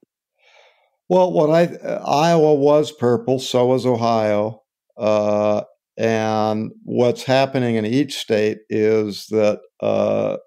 Well, 1.09 1.31
what 1.31 1.49
I 1.49 1.65
uh, 1.65 2.03
Iowa 2.05 2.55
was 2.55 2.91
purple, 2.91 3.39
so 3.39 3.67
was 3.67 3.85
Ohio. 3.85 4.63
Uh, 4.97 5.61
and 5.97 6.71
what's 6.83 7.23
happening 7.23 7.75
in 7.75 7.85
each 7.85 8.17
state 8.17 8.59
is 8.69 9.27
that 9.27 9.59
uh, 9.79 10.37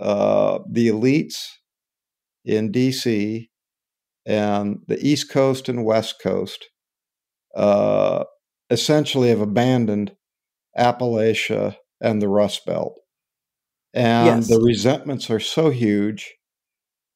uh, 0.00 0.58
the 0.70 0.88
elites 0.88 1.48
in 2.44 2.72
DC 2.72 3.48
and 4.24 4.80
the 4.86 4.98
East 5.06 5.30
Coast 5.30 5.68
and 5.68 5.84
West 5.84 6.16
Coast 6.22 6.68
uh, 7.54 8.24
essentially 8.70 9.28
have 9.28 9.40
abandoned 9.40 10.14
Appalachia 10.78 11.76
and 12.00 12.20
the 12.20 12.28
Rust 12.28 12.66
Belt. 12.66 12.94
And 13.94 14.42
yes. 14.42 14.48
the 14.48 14.60
resentments 14.60 15.30
are 15.30 15.40
so 15.40 15.70
huge. 15.70 16.34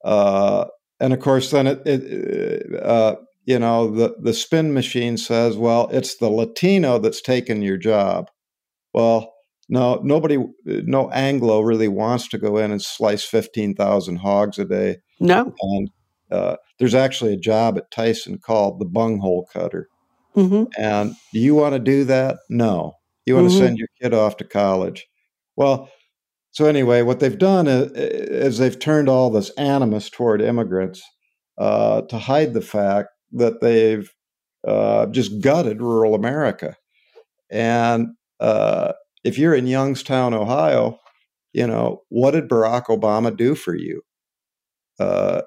Uh, 0.05 0.67
and 0.99 1.13
of 1.13 1.21
course, 1.21 1.51
then 1.51 1.67
it, 1.67 1.83
it 1.87 2.83
uh, 2.83 3.17
you 3.45 3.59
know, 3.59 3.91
the, 3.91 4.15
the 4.21 4.33
spin 4.33 4.73
machine 4.73 5.17
says, 5.17 5.57
well, 5.57 5.89
it's 5.93 6.17
the 6.17 6.29
Latino 6.29 6.99
that's 6.99 7.21
taken 7.21 7.63
your 7.63 7.77
job. 7.77 8.31
Well, 8.95 9.30
no, 9.71 10.01
nobody, 10.03 10.37
no 10.65 11.09
Anglo 11.11 11.61
really 11.61 11.87
wants 11.87 12.27
to 12.29 12.39
go 12.39 12.59
in 12.59 12.73
and 12.73 12.83
slice 12.83 13.23
15,000 13.25 14.17
hogs 14.17 14.59
a 14.59 14.65
day. 14.65 14.97
No. 15.21 15.55
And 15.61 15.91
uh, 16.33 16.57
there's 16.79 16.95
actually 16.95 17.35
a 17.35 17.39
job 17.39 17.79
at 17.79 17.91
Tyson 17.93 18.39
called 18.39 18.81
the 18.81 18.85
bunghole 18.85 19.49
cutter. 19.53 19.89
Mm-hmm. 20.37 20.65
And 20.77 21.15
do 21.33 21.39
you 21.39 21.55
want 21.55 21.75
to 21.75 21.79
do 21.79 22.05
that? 22.05 22.39
No. 22.49 22.95
You 23.27 23.37
want 23.37 23.47
mm-hmm. 23.47 23.59
to 23.59 23.65
send 23.65 23.79
your 23.79 23.89
kid 24.03 24.13
off 24.13 24.37
to 24.39 24.45
college. 24.45 25.07
Well, 25.55 25.89
so 26.51 26.67
anyway, 26.67 27.03
what 27.03 27.21
they've 27.21 27.39
done 27.39 27.69
is, 27.69 27.93
is 27.93 28.59
they've 28.59 28.79
turned 28.79 29.09
all 29.09 29.31
this 29.31 29.51
animus 29.51 30.11
toward 30.11 30.43
immigrants 30.43 31.01
uh, 31.59 32.03
to 32.03 32.19
hide 32.19 32.55
the 32.55 32.61
fact 32.61 33.11
that 33.33 33.61
they've 33.61 34.11
uh, 34.67 35.07
just 35.07 35.41
gutted 35.41 35.81
rural 35.81 36.17
America. 36.17 36.75
And 37.53 38.09
uh, 38.41 38.95
if 39.25 39.39
you're 39.39 39.55
in 39.55 39.67
Youngstown, 39.67 40.35
Ohio, 40.35 40.99
you 41.53 41.67
know, 41.67 42.03
what 42.09 42.33
did 42.33 42.49
Barack 42.49 42.87
Obama 42.87 43.37
do 43.37 43.55
for 43.55 43.75
you? 43.75 44.03
Uh, 44.99 45.43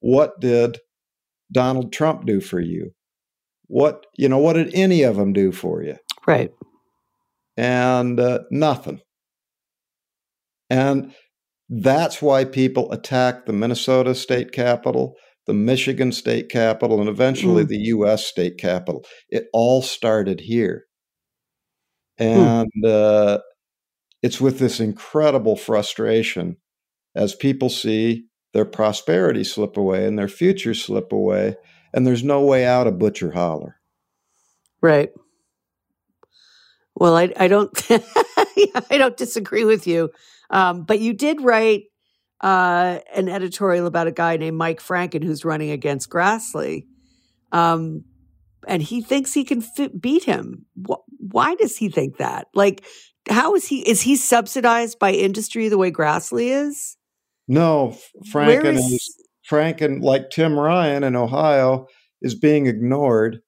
what 0.00 0.40
did 0.40 0.78
Donald 1.52 1.92
Trump 1.92 2.26
do 2.26 2.40
for 2.40 2.60
you? 2.60 2.92
What, 3.66 4.06
you 4.16 4.28
know, 4.28 4.38
what 4.38 4.54
did 4.54 4.74
any 4.74 5.02
of 5.02 5.16
them 5.16 5.32
do 5.32 5.52
for 5.52 5.82
you? 5.82 5.96
Right. 6.26 6.50
And 7.56 8.18
uh, 8.18 8.40
nothing. 8.50 9.00
And 10.68 11.12
that's 11.68 12.20
why 12.20 12.44
people 12.44 12.90
attack 12.92 13.46
the 13.46 13.52
Minnesota 13.52 14.14
state 14.14 14.52
capitol, 14.52 15.14
the 15.46 15.54
Michigan 15.54 16.12
state 16.12 16.48
capitol, 16.48 17.00
and 17.00 17.08
eventually 17.08 17.64
mm. 17.64 17.68
the 17.68 17.78
U.S. 17.78 18.24
state 18.24 18.58
capitol. 18.58 19.04
It 19.28 19.46
all 19.52 19.82
started 19.82 20.40
here. 20.40 20.84
Hmm. 22.20 22.24
And 22.24 22.72
hmm. 22.74 22.86
uh, 22.86 23.38
it's 24.22 24.40
with 24.40 24.58
this 24.58 24.80
incredible 24.80 25.56
frustration 25.56 26.56
as 27.14 27.34
people 27.34 27.68
see 27.68 28.26
their 28.52 28.64
prosperity 28.64 29.44
slip 29.44 29.76
away 29.76 30.06
and 30.06 30.18
their 30.18 30.28
future 30.28 30.74
slip 30.74 31.12
away, 31.12 31.56
and 31.92 32.06
there's 32.06 32.24
no 32.24 32.44
way 32.44 32.66
out 32.66 32.86
of 32.86 32.98
Butcher 32.98 33.32
Holler. 33.32 33.76
Right. 34.80 35.10
Well, 36.94 37.16
I, 37.16 37.32
I 37.36 37.48
don't, 37.48 37.70
I 37.90 38.98
don't 38.98 39.16
disagree 39.16 39.64
with 39.64 39.86
you, 39.86 40.10
um, 40.50 40.84
but 40.84 41.00
you 41.00 41.12
did 41.12 41.40
write 41.40 41.84
uh, 42.40 42.98
an 43.14 43.28
editorial 43.28 43.86
about 43.86 44.06
a 44.06 44.12
guy 44.12 44.36
named 44.36 44.56
Mike 44.56 44.80
Franken 44.80 45.22
who's 45.22 45.44
running 45.44 45.70
against 45.70 46.10
Grassley. 46.10 46.86
Um, 47.52 48.04
and 48.66 48.82
he 48.82 49.00
thinks 49.00 49.32
he 49.32 49.44
can 49.44 49.60
fit, 49.60 50.00
beat 50.00 50.24
him. 50.24 50.66
Why 51.20 51.54
does 51.54 51.76
he 51.76 51.88
think 51.88 52.16
that? 52.16 52.48
Like, 52.54 52.84
how 53.28 53.54
is 53.54 53.66
he? 53.66 53.88
Is 53.88 54.02
he 54.02 54.16
subsidized 54.16 54.98
by 54.98 55.12
industry 55.12 55.68
the 55.68 55.78
way 55.78 55.90
Grassley 55.90 56.48
is? 56.48 56.96
No, 57.46 57.96
Franken 58.32 58.74
is, 58.74 58.84
is 58.84 59.16
Franken, 59.48 60.02
like 60.02 60.30
Tim 60.30 60.58
Ryan 60.58 61.04
in 61.04 61.16
Ohio, 61.16 61.86
is 62.22 62.34
being 62.34 62.66
ignored 62.66 63.40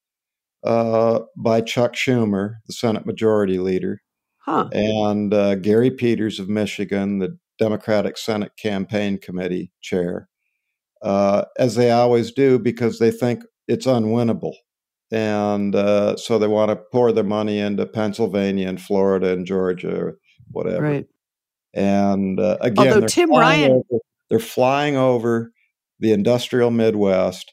uh, 0.64 1.20
by 1.36 1.60
Chuck 1.60 1.94
Schumer, 1.94 2.54
the 2.66 2.72
Senate 2.72 3.06
Majority 3.06 3.58
Leader, 3.58 4.02
huh. 4.38 4.68
and 4.72 5.32
uh, 5.32 5.54
Gary 5.56 5.90
Peters 5.90 6.38
of 6.38 6.48
Michigan, 6.48 7.18
the 7.18 7.38
Democratic 7.58 8.18
Senate 8.18 8.52
Campaign 8.58 9.18
Committee 9.18 9.72
chair, 9.80 10.28
uh, 11.02 11.44
as 11.58 11.76
they 11.76 11.90
always 11.90 12.32
do 12.32 12.58
because 12.58 12.98
they 12.98 13.10
think 13.10 13.44
it's 13.68 13.86
unwinnable 13.86 14.54
and 15.12 15.74
uh, 15.74 16.16
so 16.16 16.38
they 16.38 16.46
want 16.46 16.70
to 16.70 16.76
pour 16.76 17.12
their 17.12 17.22
money 17.22 17.58
into 17.58 17.84
Pennsylvania 17.84 18.66
and 18.66 18.80
Florida 18.80 19.32
and 19.32 19.46
Georgia, 19.46 20.12
whatever. 20.50 20.82
Right. 20.82 21.06
And 21.74 22.40
uh, 22.40 22.56
again, 22.62 22.94
although 22.94 23.06
Tim 23.06 23.30
Ryan, 23.30 23.72
over, 23.72 24.00
they're 24.30 24.38
flying 24.38 24.96
over 24.96 25.52
the 26.00 26.12
industrial 26.12 26.70
Midwest 26.70 27.52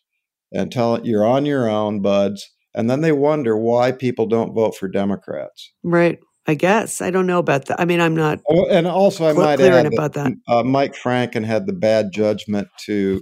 and 0.54 0.72
tell 0.72 1.06
you're 1.06 1.26
on 1.26 1.46
your 1.46 1.70
own, 1.70 2.02
buds. 2.02 2.50
And 2.74 2.90
then 2.90 3.02
they 3.02 3.12
wonder 3.12 3.58
why 3.58 3.92
people 3.92 4.26
don't 4.26 4.54
vote 4.54 4.76
for 4.76 4.88
Democrats. 4.88 5.74
Right. 5.84 6.20
I 6.48 6.56
guess 6.56 7.02
I 7.02 7.12
don't 7.12 7.28
know 7.28 7.40
about 7.40 7.66
that. 7.66 7.80
I 7.80 7.86
mean, 7.86 8.00
I'm 8.00 8.16
not. 8.16 8.40
Oh, 8.50 8.68
and 8.70 8.88
also, 8.88 9.28
I 9.28 9.34
might 9.34 9.60
add 9.60 9.86
about 9.86 10.14
that. 10.14 10.32
Uh, 10.48 10.64
Mike 10.64 10.96
Franken 10.96 11.46
had 11.46 11.68
the 11.68 11.74
bad 11.74 12.12
judgment 12.14 12.70
to 12.86 13.22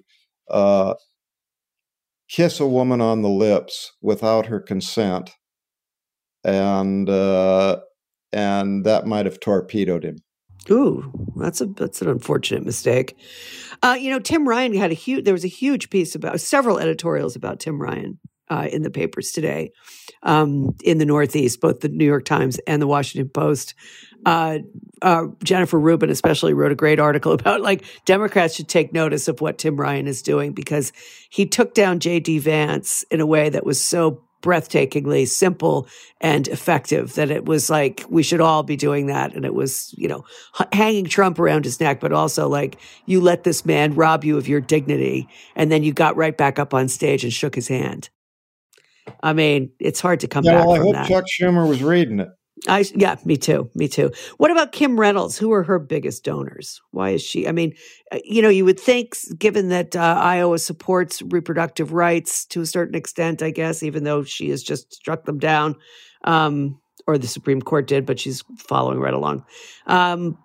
uh, 0.49 0.93
kiss 2.29 2.59
a 2.59 2.67
woman 2.67 3.01
on 3.01 3.21
the 3.21 3.29
lips 3.29 3.93
without 4.01 4.47
her 4.47 4.59
consent, 4.59 5.31
and 6.43 7.09
uh, 7.09 7.79
and 8.31 8.85
that 8.85 9.05
might 9.05 9.25
have 9.25 9.39
torpedoed 9.39 10.03
him. 10.03 10.17
Ooh, 10.69 11.11
that's 11.37 11.61
a 11.61 11.65
that's 11.67 12.01
an 12.01 12.09
unfortunate 12.09 12.65
mistake. 12.65 13.15
Uh, 13.81 13.97
you 13.99 14.09
know, 14.09 14.19
Tim 14.19 14.47
Ryan 14.47 14.73
had 14.73 14.91
a 14.91 14.95
huge. 14.95 15.23
There 15.23 15.33
was 15.33 15.45
a 15.45 15.49
huge 15.49 15.89
piece 15.89 16.15
about 16.15 16.41
several 16.41 16.79
editorials 16.79 17.35
about 17.35 17.59
Tim 17.59 17.81
Ryan 17.81 18.19
uh, 18.49 18.67
in 18.71 18.81
the 18.81 18.89
papers 18.89 19.31
today 19.31 19.71
um, 20.23 20.75
in 20.83 20.97
the 20.97 21.05
Northeast, 21.05 21.61
both 21.61 21.81
the 21.81 21.89
New 21.89 22.05
York 22.05 22.25
Times 22.25 22.59
and 22.67 22.81
the 22.81 22.87
Washington 22.87 23.29
Post. 23.29 23.73
Uh, 24.25 24.59
uh, 25.01 25.27
Jennifer 25.43 25.79
Rubin 25.79 26.09
especially 26.09 26.53
wrote 26.53 26.71
a 26.71 26.75
great 26.75 26.99
article 26.99 27.31
about 27.33 27.61
like 27.61 27.83
Democrats 28.05 28.55
should 28.55 28.67
take 28.67 28.93
notice 28.93 29.27
of 29.27 29.41
what 29.41 29.57
Tim 29.57 29.77
Ryan 29.77 30.07
is 30.07 30.21
doing 30.21 30.53
because 30.53 30.91
he 31.29 31.45
took 31.45 31.73
down 31.73 31.99
J.D. 31.99 32.39
Vance 32.39 33.03
in 33.11 33.21
a 33.21 33.25
way 33.25 33.49
that 33.49 33.65
was 33.65 33.83
so 33.83 34.23
breathtakingly 34.41 35.27
simple 35.27 35.87
and 36.21 36.47
effective 36.47 37.15
that 37.15 37.31
it 37.31 37.45
was 37.45 37.69
like 37.69 38.05
we 38.07 38.21
should 38.21 38.39
all 38.39 38.61
be 38.61 38.75
doing 38.75 39.07
that 39.07 39.33
and 39.33 39.45
it 39.45 39.53
was 39.53 39.93
you 39.97 40.07
know 40.07 40.23
hanging 40.71 41.05
trump 41.05 41.39
around 41.39 41.65
his 41.65 41.79
neck 41.79 41.99
but 41.99 42.13
also 42.13 42.47
like 42.47 42.77
you 43.07 43.19
let 43.19 43.43
this 43.43 43.65
man 43.65 43.95
rob 43.95 44.23
you 44.23 44.37
of 44.37 44.47
your 44.47 44.61
dignity 44.61 45.27
and 45.55 45.71
then 45.71 45.83
you 45.83 45.91
got 45.91 46.15
right 46.15 46.37
back 46.37 46.59
up 46.59 46.71
on 46.71 46.87
stage 46.87 47.23
and 47.23 47.33
shook 47.33 47.55
his 47.55 47.67
hand 47.67 48.09
i 49.23 49.33
mean 49.33 49.71
it's 49.79 49.99
hard 49.99 50.19
to 50.19 50.27
come 50.27 50.43
yeah, 50.43 50.53
back 50.53 50.67
well, 50.67 50.75
i 50.75 50.77
from 50.77 50.85
hope 50.87 50.95
that 50.95 51.07
chuck 51.07 51.25
schumer 51.25 51.67
was 51.67 51.83
reading 51.83 52.19
it 52.19 52.29
I 52.67 52.85
yeah, 52.95 53.17
me 53.23 53.37
too, 53.37 53.69
me 53.75 53.87
too. 53.87 54.11
What 54.37 54.49
about 54.49 54.71
Kim 54.71 54.99
Reynolds? 54.99 55.37
Who 55.37 55.51
are 55.51 55.63
her 55.63 55.77
biggest 55.77 56.23
donors? 56.23 56.81
Why 56.91 57.11
is 57.11 57.21
she? 57.21 57.47
I 57.47 57.51
mean, 57.51 57.73
uh, 58.11 58.17
you 58.23 58.41
know, 58.41 58.49
you 58.49 58.65
would 58.65 58.79
think, 58.79 59.15
given 59.37 59.69
that 59.69 59.95
uh, 59.95 60.19
Iowa 60.19 60.57
supports 60.57 61.21
reproductive 61.21 61.93
rights 61.93 62.45
to 62.47 62.61
a 62.61 62.65
certain 62.65 62.95
extent, 62.95 63.43
I 63.43 63.51
guess, 63.51 63.83
even 63.83 64.05
though 64.05 64.23
she 64.23 64.49
has 64.49 64.63
just 64.63 64.93
struck 64.93 65.25
them 65.25 65.37
down, 65.37 65.75
um, 66.23 66.79
or 67.05 67.17
the 67.17 67.27
Supreme 67.27 67.61
Court 67.61 67.85
did, 67.85 68.05
but 68.05 68.19
she's 68.19 68.43
following 68.57 68.99
right 68.99 69.13
along. 69.13 69.45
Um, 69.85 70.37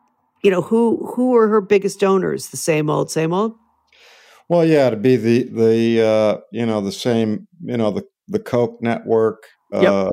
you 0.42 0.50
know, 0.50 0.60
who 0.60 1.12
who 1.14 1.34
are 1.36 1.48
her 1.48 1.60
biggest 1.60 1.98
donors? 1.98 2.48
The 2.48 2.56
same 2.58 2.90
old, 2.90 3.10
same 3.10 3.32
old. 3.32 3.54
Well, 4.48 4.66
yeah, 4.66 4.90
to 4.90 4.96
be 4.96 5.16
the 5.16 5.44
the 5.44 6.06
uh, 6.06 6.40
you 6.52 6.66
know 6.66 6.82
the 6.82 6.92
same 6.92 7.48
you 7.64 7.76
know 7.78 7.90
the 7.90 8.04
the 8.32 8.40
Koch 8.40 8.76
network, 8.80 9.44
Yep. 9.72 9.92
uh, 9.92 10.10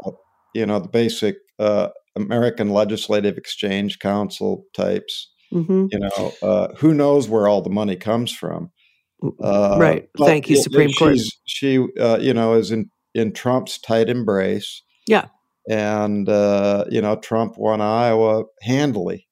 you 0.54 0.66
know 0.66 0.80
the 0.80 0.90
basic 0.90 1.36
uh, 1.60 1.90
American 2.16 2.70
Legislative 2.70 3.38
Exchange 3.38 4.00
Council 4.00 4.64
types. 4.76 5.32
hmm 5.52 5.88
You 5.92 6.00
know, 6.00 6.32
uh, 6.44 6.68
who 6.78 6.94
knows 6.94 7.28
where 7.28 7.48
all 7.48 7.62
the 7.62 7.70
money 7.70 7.96
comes 7.96 8.32
from? 8.32 8.72
Uh, 9.44 9.78
right. 9.80 10.08
Thank 10.18 10.50
you, 10.50 10.56
Supreme 10.58 10.92
Court. 10.94 11.18
She, 11.46 11.86
uh, 12.00 12.20
you 12.22 12.34
know, 12.34 12.54
is 12.54 12.72
in 12.72 12.90
in 13.16 13.34
Trump's 13.34 13.80
tight 13.80 14.10
embrace. 14.10 14.84
Yeah. 15.08 15.26
and 15.70 16.30
uh, 16.30 16.86
you 16.90 17.02
know, 17.02 17.16
Trump 17.18 17.58
won 17.58 17.82
Iowa 17.82 18.44
handily. 18.62 19.28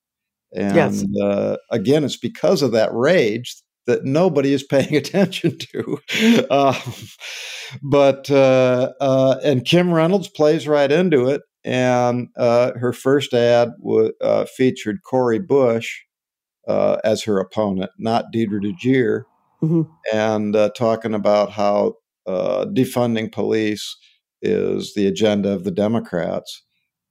And 0.56 0.76
Yes. 0.76 1.06
uh, 1.22 1.58
again, 1.72 2.04
it's 2.04 2.18
because 2.18 2.62
of 2.62 2.72
that 2.72 2.90
rage 2.94 3.56
that 3.88 4.06
nobody 4.06 4.54
is 4.54 4.64
paying 4.64 4.96
attention 5.04 5.58
to. 5.58 6.00
Um, 6.52 6.76
but 7.82 8.30
uh, 8.30 8.92
uh, 9.02 9.40
and 9.44 9.66
Kim 9.66 9.92
Reynolds 9.92 10.28
plays 10.30 10.68
right 10.68 10.92
into 10.92 11.28
it. 11.28 11.42
And 11.64 12.30
uh, 12.38 12.72
her 12.78 12.94
first 12.94 13.34
ad 13.34 13.72
w- 13.84 14.14
uh, 14.22 14.46
featured 14.46 15.00
Cori 15.04 15.40
Bush 15.40 15.94
uh, 16.68 16.98
as 17.04 17.24
her 17.24 17.40
opponent, 17.40 17.92
not 17.98 18.26
Deidre 18.34 18.62
DeJear, 18.62 19.24
Mhm. 19.62 19.88
and 20.14 20.56
uh, 20.56 20.70
talking 20.78 21.14
about 21.14 21.52
how 21.52 21.96
uh, 22.26 22.66
defunding 22.74 23.32
police 23.32 23.98
is 24.42 24.94
the 24.94 25.08
agenda 25.08 25.50
of 25.52 25.64
the 25.66 25.72
Democrats. 25.72 26.64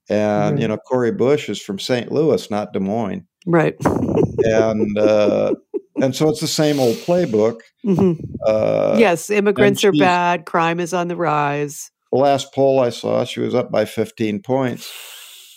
And 0.08 0.60
you 0.60 0.68
know, 0.68 0.76
Cori 0.76 1.10
Bush 1.12 1.48
is 1.48 1.60
from 1.60 1.78
St. 1.78 2.10
Louis, 2.12 2.50
not 2.50 2.72
Des 2.72 2.78
Moines, 2.80 3.26
Right. 3.46 3.74
and 4.44 4.96
uh, 4.98 5.54
and 6.02 6.14
so 6.14 6.28
it's 6.28 6.40
the 6.40 6.46
same 6.46 6.78
old 6.78 6.96
playbook. 6.96 7.60
hmm 7.82 8.12
Uh, 8.44 8.96
yes, 8.98 9.30
immigrants 9.30 9.84
are 9.84 9.92
bad. 9.92 10.46
Crime 10.46 10.80
is 10.80 10.92
on 10.92 11.08
the 11.08 11.16
rise. 11.16 11.90
The 12.12 12.18
last 12.18 12.54
poll 12.54 12.80
I 12.80 12.90
saw, 12.90 13.24
she 13.24 13.40
was 13.40 13.54
up 13.54 13.70
by 13.70 13.84
15 13.84 14.42
points 14.42 14.92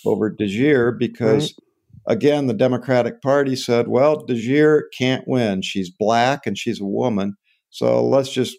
over 0.06 0.32
DeJear 0.32 0.98
because, 0.98 1.54
again, 2.08 2.48
the 2.48 2.54
Democratic 2.54 3.22
Party 3.22 3.56
said, 3.56 3.88
well, 3.88 4.26
DeJear 4.26 4.84
can't 4.98 5.28
win. 5.28 5.62
She's 5.62 5.90
black 5.90 6.48
and 6.48 6.58
she's 6.58 6.82
a 6.82 6.86
woman. 6.86 7.36
So 7.70 8.04
let's 8.04 8.32
just 8.32 8.58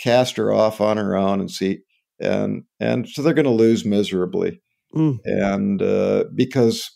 cast 0.00 0.36
her 0.36 0.52
off 0.52 0.80
on 0.80 0.96
her 0.96 1.16
own 1.16 1.40
and 1.40 1.50
see. 1.50 1.80
And, 2.20 2.64
and 2.80 3.08
so 3.08 3.22
they're 3.22 3.32
going 3.34 3.44
to 3.44 3.50
lose 3.50 3.84
miserably. 3.84 4.60
Mm. 4.94 5.18
And 5.24 5.82
uh, 5.82 6.24
because 6.34 6.90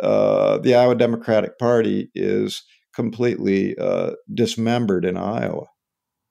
uh, 0.00 0.58
the 0.58 0.74
Iowa 0.74 0.94
Democratic 0.94 1.58
Party 1.58 2.10
is 2.14 2.62
completely 2.94 3.76
uh, 3.78 4.12
dismembered 4.32 5.04
in 5.04 5.16
Iowa. 5.16 5.66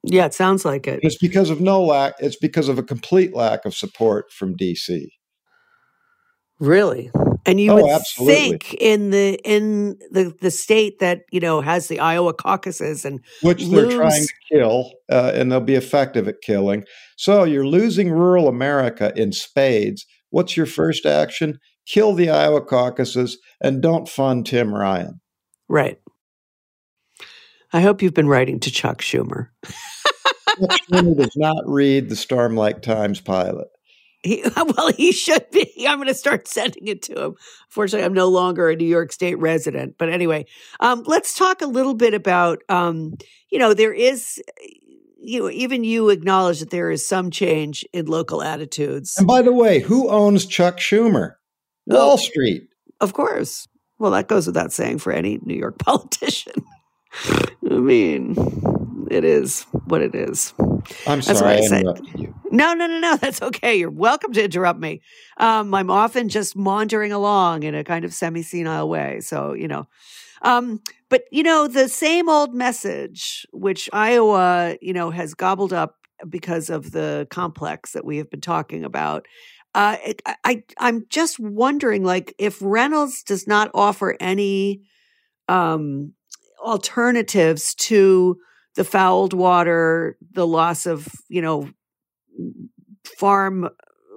Yeah, 0.04 0.26
it 0.26 0.34
sounds 0.34 0.66
like 0.66 0.88
it. 0.88 0.96
And 0.96 1.04
it's 1.04 1.18
because 1.18 1.50
of 1.50 1.62
no 1.62 1.82
lack. 1.84 2.16
It's 2.20 2.36
because 2.38 2.68
of 2.68 2.78
a 2.78 2.84
complete 2.84 3.34
lack 3.36 3.66
of 3.66 3.74
support 3.74 4.32
from 4.32 4.56
DC. 4.58 5.08
Really? 6.60 7.10
And 7.46 7.60
you 7.60 7.72
Oh, 7.72 7.76
would 7.76 7.90
absolutely. 7.92 8.36
think 8.36 8.74
in 8.76 9.10
the 9.10 9.38
in 9.44 9.98
the 10.12 10.34
the 10.40 10.52
state 10.52 11.00
that 11.00 11.22
you 11.32 11.40
know 11.42 11.60
has 11.62 11.88
the 11.88 12.00
Iowa 12.00 12.34
caucuses 12.34 13.04
and 13.04 13.20
which 13.42 13.66
they're 13.68 13.90
trying 13.92 14.22
to 14.26 14.34
kill, 14.52 14.92
uh, 15.12 15.32
and 15.36 15.52
they'll 15.52 15.60
be 15.60 15.76
effective 15.76 16.28
at 16.28 16.42
killing. 16.42 16.86
So 17.18 17.44
you're 17.44 17.66
losing 17.68 18.12
rural 18.12 18.48
America 18.48 19.12
in 19.16 19.34
spades. 19.34 20.06
What's 20.30 20.56
your 20.56 20.66
first 20.66 21.06
action? 21.06 21.60
Kill 21.86 22.14
the 22.14 22.30
Iowa 22.30 22.62
caucuses 22.62 23.38
and 23.62 23.82
don't 23.82 24.08
fund 24.08 24.46
Tim 24.46 24.74
Ryan. 24.74 25.20
right. 25.68 26.00
I 27.74 27.82
hope 27.82 28.02
you've 28.02 28.14
been 28.14 28.28
writing 28.28 28.60
to 28.62 28.72
Chuck 28.72 29.02
Schumer. 29.02 29.48
Chuck 29.66 30.80
Schumer 30.92 31.18
does 31.18 31.36
not 31.36 31.64
read 31.68 32.10
the 32.10 32.16
Storm 32.16 32.56
Lake 32.56 32.82
Times 32.82 33.20
pilot. 33.20 33.68
He, 34.22 34.44
well, 34.56 34.92
he 34.94 35.12
should 35.12 35.50
be. 35.52 35.86
I'm 35.88 35.98
going 35.98 36.08
to 36.08 36.14
start 36.14 36.48
sending 36.48 36.88
it 36.88 37.02
to 37.04 37.26
him. 37.26 37.36
Fortunately, 37.70 38.06
I'm 38.06 38.14
no 38.14 38.30
longer 38.30 38.70
a 38.70 38.76
New 38.76 38.86
York 38.86 39.12
State 39.12 39.40
resident. 39.40 39.96
But 39.98 40.10
anyway, 40.10 40.46
um, 40.80 41.04
let's 41.06 41.34
talk 41.34 41.62
a 41.62 41.68
little 41.68 41.96
bit 41.96 42.14
about, 42.14 42.60
um, 42.70 43.16
you 43.50 43.60
know, 43.60 43.74
there 43.74 43.94
is, 43.94 44.42
you 45.20 45.42
know, 45.42 45.50
even 45.50 45.84
you 45.84 46.10
acknowledge 46.10 46.60
that 46.60 46.70
there 46.70 46.92
is 46.92 47.08
some 47.08 47.32
change 47.32 47.84
in 47.92 48.06
local 48.06 48.42
attitudes. 48.42 49.16
And 49.18 49.28
by 49.28 49.42
the 49.42 49.54
way, 49.54 49.80
who 49.80 50.10
owns 50.10 50.46
Chuck 50.46 50.78
Schumer? 50.78 51.34
Oh. 51.90 52.08
Wall 52.08 52.18
Street. 52.18 52.70
Of 53.02 53.14
course. 53.14 53.68
Well, 54.00 54.12
that 54.12 54.28
goes 54.28 54.48
without 54.48 54.72
saying 54.72 55.00
for 55.00 55.12
any 55.12 55.40
New 55.44 55.56
York 55.56 55.80
politician. 55.80 56.54
I 57.70 57.76
mean, 57.76 58.36
it 59.10 59.24
is 59.24 59.64
what 59.86 60.02
it 60.02 60.16
is. 60.16 60.54
I'm 61.08 61.22
That's 61.22 61.40
sorry, 61.40 61.42
what 61.42 61.48
I 61.48 61.58
I 61.58 61.68
said. 61.68 61.86
you. 62.16 62.36
No, 62.52 62.74
no, 62.74 62.88
no, 62.88 63.00
no. 63.00 63.18
That's 63.18 63.42
okay. 63.42 63.76
You're 63.76 63.90
welcome 63.90 64.34
to 64.34 64.44
interrupt 64.44 64.80
me. 64.80 65.02
Um, 65.38 65.74
I'm 65.74 65.90
often 65.90 66.30
just 66.30 66.56
maundering 66.56 67.12
along 67.12 67.64
in 67.64 67.74
a 67.76 67.84
kind 67.84 68.06
of 68.06 68.14
semi 68.14 68.44
senile 68.44 68.88
way. 68.88 69.20
So, 69.22 69.54
you 69.54 69.68
know. 69.68 69.88
Um, 70.42 70.82
but, 71.10 71.24
you 71.32 71.42
know, 71.42 71.68
the 71.68 71.88
same 71.88 72.28
old 72.28 72.54
message, 72.54 73.46
which 73.54 73.90
Iowa, 73.94 74.76
you 74.82 74.92
know, 74.92 75.10
has 75.10 75.34
gobbled 75.34 75.72
up 75.72 75.96
because 76.28 76.70
of 76.70 76.92
the 76.92 77.28
complex 77.30 77.94
that 77.94 78.04
we 78.06 78.18
have 78.18 78.30
been 78.30 78.42
talking 78.42 78.84
about. 78.84 79.26
Uh, 79.74 79.98
it, 80.06 80.22
I, 80.44 80.64
I'm 80.78 81.06
just 81.10 81.40
wondering, 81.40 82.04
like, 82.04 82.36
if 82.38 82.58
Reynolds 82.62 83.24
does 83.24 83.48
not 83.48 83.72
offer 83.74 84.16
any 84.20 84.82
um, 85.48 86.14
alternatives 86.64 87.76
to 87.76 88.38
the 88.76 88.84
fouled 88.84 89.34
water, 89.34 90.18
the 90.32 90.48
loss 90.48 90.86
of, 90.86 91.08
you 91.30 91.42
know, 91.42 91.70
farm 93.20 93.70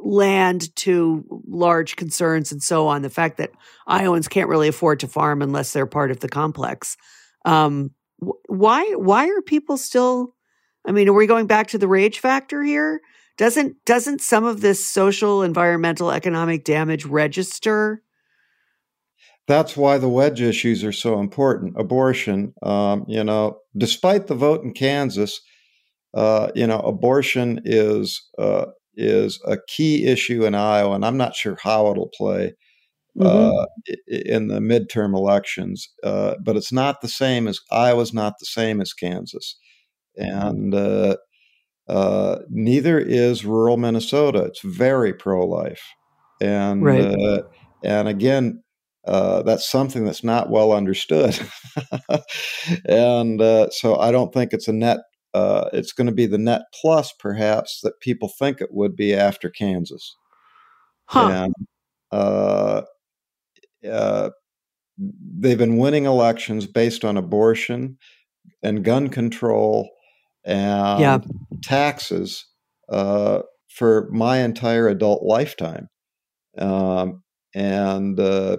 land 0.02 0.74
to 0.76 1.24
large 1.46 1.96
concerns 1.96 2.52
and 2.52 2.62
so 2.62 2.86
on. 2.86 3.02
The 3.02 3.10
fact 3.10 3.38
that 3.38 3.50
Iowans 3.86 4.28
can't 4.28 4.48
really 4.48 4.68
afford 4.68 5.00
to 5.00 5.08
farm 5.08 5.42
unless 5.42 5.72
they're 5.72 5.86
part 5.86 6.10
of 6.10 6.20
the 6.20 6.28
complex. 6.28 6.96
Um, 7.44 7.90
why? 8.18 8.92
Why 8.92 9.28
are 9.28 9.42
people 9.42 9.76
still? 9.76 10.34
I 10.86 10.92
mean, 10.92 11.08
are 11.08 11.12
we 11.12 11.26
going 11.26 11.46
back 11.46 11.68
to 11.68 11.78
the 11.78 11.88
rage 11.88 12.20
factor 12.20 12.62
here? 12.62 13.00
Doesn't 13.36 13.84
doesn't 13.84 14.22
some 14.22 14.44
of 14.44 14.60
this 14.60 14.86
social, 14.86 15.42
environmental, 15.42 16.10
economic 16.10 16.64
damage 16.64 17.04
register? 17.04 18.02
That's 19.48 19.76
why 19.76 19.98
the 19.98 20.08
wedge 20.08 20.40
issues 20.40 20.82
are 20.84 20.92
so 20.92 21.20
important. 21.20 21.74
Abortion, 21.78 22.52
um, 22.62 23.04
you 23.08 23.22
know, 23.22 23.58
despite 23.76 24.26
the 24.26 24.34
vote 24.34 24.64
in 24.64 24.72
Kansas, 24.72 25.40
uh, 26.14 26.50
you 26.54 26.66
know, 26.66 26.80
abortion 26.80 27.60
is 27.64 28.20
uh, 28.38 28.66
is 28.96 29.40
a 29.46 29.58
key 29.68 30.06
issue 30.06 30.44
in 30.46 30.54
Iowa, 30.54 30.94
and 30.94 31.04
I'm 31.04 31.16
not 31.18 31.34
sure 31.36 31.56
how 31.62 31.90
it'll 31.90 32.10
play 32.16 32.54
uh, 33.20 33.66
i- 33.90 33.96
in 34.08 34.48
the 34.48 34.60
midterm 34.60 35.14
elections. 35.16 35.88
Uh, 36.04 36.34
but 36.44 36.56
it's 36.56 36.72
not 36.72 37.00
the 37.02 37.08
same 37.08 37.48
as 37.48 37.60
Iowa's 37.72 38.14
not 38.14 38.34
the 38.40 38.46
same 38.46 38.80
as 38.80 38.92
Kansas, 38.94 39.58
and 40.16 40.74
uh, 40.74 41.16
uh, 41.88 42.38
neither 42.50 42.98
is 42.98 43.44
rural 43.44 43.76
Minnesota. 43.76 44.44
It's 44.44 44.62
very 44.64 45.12
pro-life, 45.14 45.82
and 46.40 46.82
Right. 46.82 47.00
uh, 47.00 47.42
and 47.84 48.08
again, 48.08 48.62
uh, 49.06 49.42
that's 49.42 49.68
something 49.70 50.04
that's 50.04 50.24
not 50.24 50.50
well 50.50 50.72
understood, 50.72 51.38
and 52.84 53.40
uh, 53.40 53.70
so 53.70 53.96
I 53.98 54.10
don't 54.12 54.32
think 54.32 54.52
it's 54.52 54.68
a 54.68 54.72
net. 54.72 54.98
Uh, 55.34 55.68
it's 55.72 55.92
going 55.92 56.06
to 56.06 56.12
be 56.14 56.26
the 56.26 56.38
net 56.38 56.62
plus, 56.80 57.12
perhaps, 57.18 57.80
that 57.82 58.00
people 58.00 58.30
think 58.38 58.60
it 58.60 58.70
would 58.72 58.96
be 58.96 59.14
after 59.14 59.50
Kansas. 59.50 60.16
Huh. 61.06 61.28
And 61.28 61.54
uh, 62.10 62.82
uh, 63.88 64.30
they've 64.98 65.58
been 65.58 65.76
winning 65.76 66.06
elections 66.06 66.66
based 66.66 67.04
on 67.04 67.16
abortion 67.16 67.98
and 68.62 68.82
gun 68.84 69.08
control 69.08 69.90
and 70.44 71.00
Yeah. 71.00 71.18
taxes 71.62 72.46
uh, 72.88 73.42
for 73.68 74.08
my 74.10 74.38
entire 74.38 74.88
adult 74.88 75.22
lifetime. 75.22 75.88
Um, 76.56 77.22
and 77.54 78.18
uh, 78.18 78.56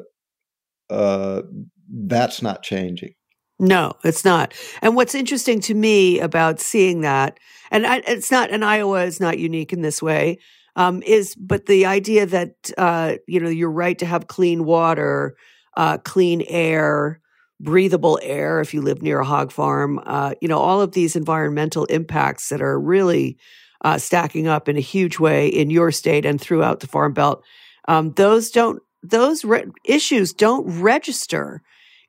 uh, 0.89 1.41
that's 1.89 2.41
not 2.41 2.63
changing. 2.63 3.13
No, 3.60 3.93
it's 4.04 4.23
not. 4.23 4.54
And 4.82 4.95
what's 4.95 5.15
interesting 5.15 5.60
to 5.62 5.73
me 5.73 6.19
about 6.19 6.60
seeing 6.60 7.02
that, 7.02 7.39
and 7.71 7.88
I, 7.88 8.04
it's 8.08 8.30
not, 8.30 8.52
and 8.52 8.63
Iowa 8.63 9.04
is 9.04 9.19
not 9.19 9.39
unique 9.39 9.73
in 9.73 9.82
this 9.82 10.02
way, 10.02 10.38
um, 10.76 11.02
is 11.04 11.34
but 11.36 11.65
the 11.65 11.86
idea 11.86 12.26
that 12.28 12.71
uh, 12.78 13.15
you 13.28 13.39
know 13.39 13.50
your 13.50 13.71
right 13.71 13.97
to 13.97 14.06
have 14.06 14.28
clean 14.28 14.63
water, 14.63 15.36
uh, 15.76 15.97
clean 15.97 16.43
air, 16.47 17.19
breathable 17.60 18.19
air 18.21 18.62
if 18.62 18.76
you 18.76 18.82
live 18.82 19.02
near 19.02 19.19
a 19.19 19.26
hog 19.26 19.52
farm, 19.52 20.00
uh, 20.06 20.36
you 20.39 20.47
know 20.47 20.60
all 20.60 20.80
of 20.80 20.91
these 20.91 21.15
environmental 21.15 21.86
impacts 21.86 22.50
that 22.50 22.62
are 22.62 22.80
really 22.80 23.38
uh, 23.84 23.97
stacking 23.97 24.47
up 24.47 24.69
in 24.69 24.78
a 24.78 24.82
huge 24.82 25.19
way 25.19 25.47
in 25.47 25.71
your 25.71 25.91
state 25.91 26.26
and 26.26 26.39
throughout 26.39 26.80
the 26.80 26.88
Farm 26.88 27.13
Belt. 27.13 27.43
Um, 27.88 28.12
those 28.13 28.52
don't 28.52 28.82
those 29.03 29.45
re- 29.45 29.65
issues 29.83 30.33
don't 30.33 30.81
register 30.81 31.62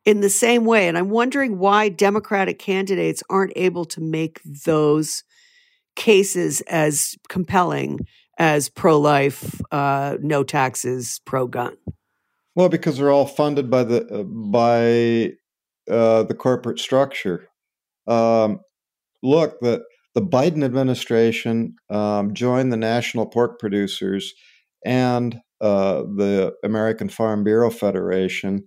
in 0.04 0.20
the 0.20 0.30
same 0.30 0.64
way. 0.64 0.88
And 0.88 0.96
I'm 0.96 1.10
wondering 1.10 1.58
why 1.58 1.88
Democratic 1.88 2.58
candidates 2.58 3.22
aren't 3.28 3.52
able 3.56 3.84
to 3.86 4.00
make 4.00 4.40
those 4.44 5.22
cases 5.96 6.60
as 6.62 7.16
compelling 7.28 8.00
as 8.38 8.68
pro 8.68 8.98
life, 8.98 9.60
uh, 9.72 10.16
no 10.20 10.44
taxes, 10.44 11.20
pro 11.24 11.46
gun. 11.46 11.76
Well, 12.54 12.68
because 12.68 12.96
they're 12.96 13.10
all 13.10 13.26
funded 13.26 13.70
by 13.70 13.84
the 13.84 14.06
uh, 14.06 14.22
by 14.22 15.32
uh, 15.92 16.22
the 16.22 16.34
corporate 16.34 16.78
structure. 16.78 17.48
Um, 18.06 18.60
look, 19.22 19.60
the 19.60 19.82
the 20.14 20.22
Biden 20.22 20.64
administration 20.64 21.76
um, 21.90 22.34
joined 22.34 22.72
the 22.72 22.76
National 22.76 23.26
Pork 23.26 23.58
Producers 23.58 24.34
and 24.84 25.40
uh, 25.60 26.02
the 26.02 26.54
American 26.64 27.08
Farm 27.08 27.44
Bureau 27.44 27.70
Federation 27.70 28.64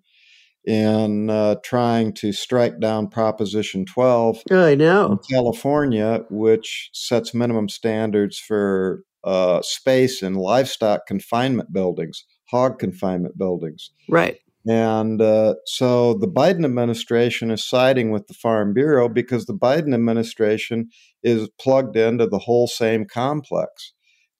in 0.65 1.29
uh, 1.29 1.55
trying 1.63 2.13
to 2.13 2.31
strike 2.31 2.79
down 2.79 3.07
Proposition 3.07 3.85
12 3.85 4.43
I 4.51 4.75
know. 4.75 5.11
in 5.11 5.35
California, 5.35 6.23
which 6.29 6.89
sets 6.93 7.33
minimum 7.33 7.67
standards 7.67 8.37
for 8.37 9.03
uh, 9.23 9.61
space 9.63 10.21
in 10.21 10.35
livestock 10.35 11.07
confinement 11.07 11.73
buildings, 11.73 12.25
hog 12.49 12.79
confinement 12.79 13.37
buildings. 13.37 13.91
Right. 14.07 14.39
And 14.67 15.19
uh, 15.21 15.55
so 15.65 16.13
the 16.13 16.27
Biden 16.27 16.65
administration 16.65 17.49
is 17.49 17.67
siding 17.67 18.11
with 18.11 18.27
the 18.27 18.35
Farm 18.35 18.73
Bureau 18.73 19.09
because 19.09 19.45
the 19.45 19.57
Biden 19.57 19.93
administration 19.93 20.89
is 21.23 21.49
plugged 21.59 21.97
into 21.97 22.27
the 22.27 22.37
whole 22.37 22.67
same 22.67 23.05
complex. 23.05 23.93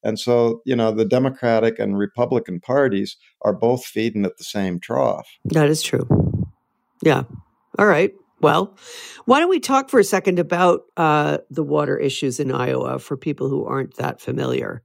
And 0.04 0.20
so, 0.20 0.62
you 0.66 0.76
know, 0.76 0.92
the 0.92 1.06
Democratic 1.06 1.80
and 1.80 1.98
Republican 1.98 2.60
parties 2.60 3.18
are 3.44 3.54
both 3.54 3.86
feeding 3.86 4.26
at 4.26 4.38
the 4.38 4.44
same 4.44 4.80
trough. 4.80 5.28
That 5.46 5.70
is 5.70 5.82
true. 5.82 6.08
Yeah. 7.02 7.24
All 7.78 7.86
right. 7.86 8.14
Well, 8.42 8.76
why 9.26 9.40
don't 9.40 9.50
we 9.50 9.60
talk 9.60 9.90
for 9.90 10.00
a 10.00 10.04
second 10.04 10.40
about 10.40 10.82
uh, 10.98 11.40
the 11.52 11.64
water 11.64 11.98
issues 11.98 12.40
in 12.40 12.52
Iowa 12.52 12.98
for 12.98 13.16
people 13.16 13.50
who 13.50 13.66
aren't 13.66 13.98
that 13.98 14.20
familiar? 14.20 14.82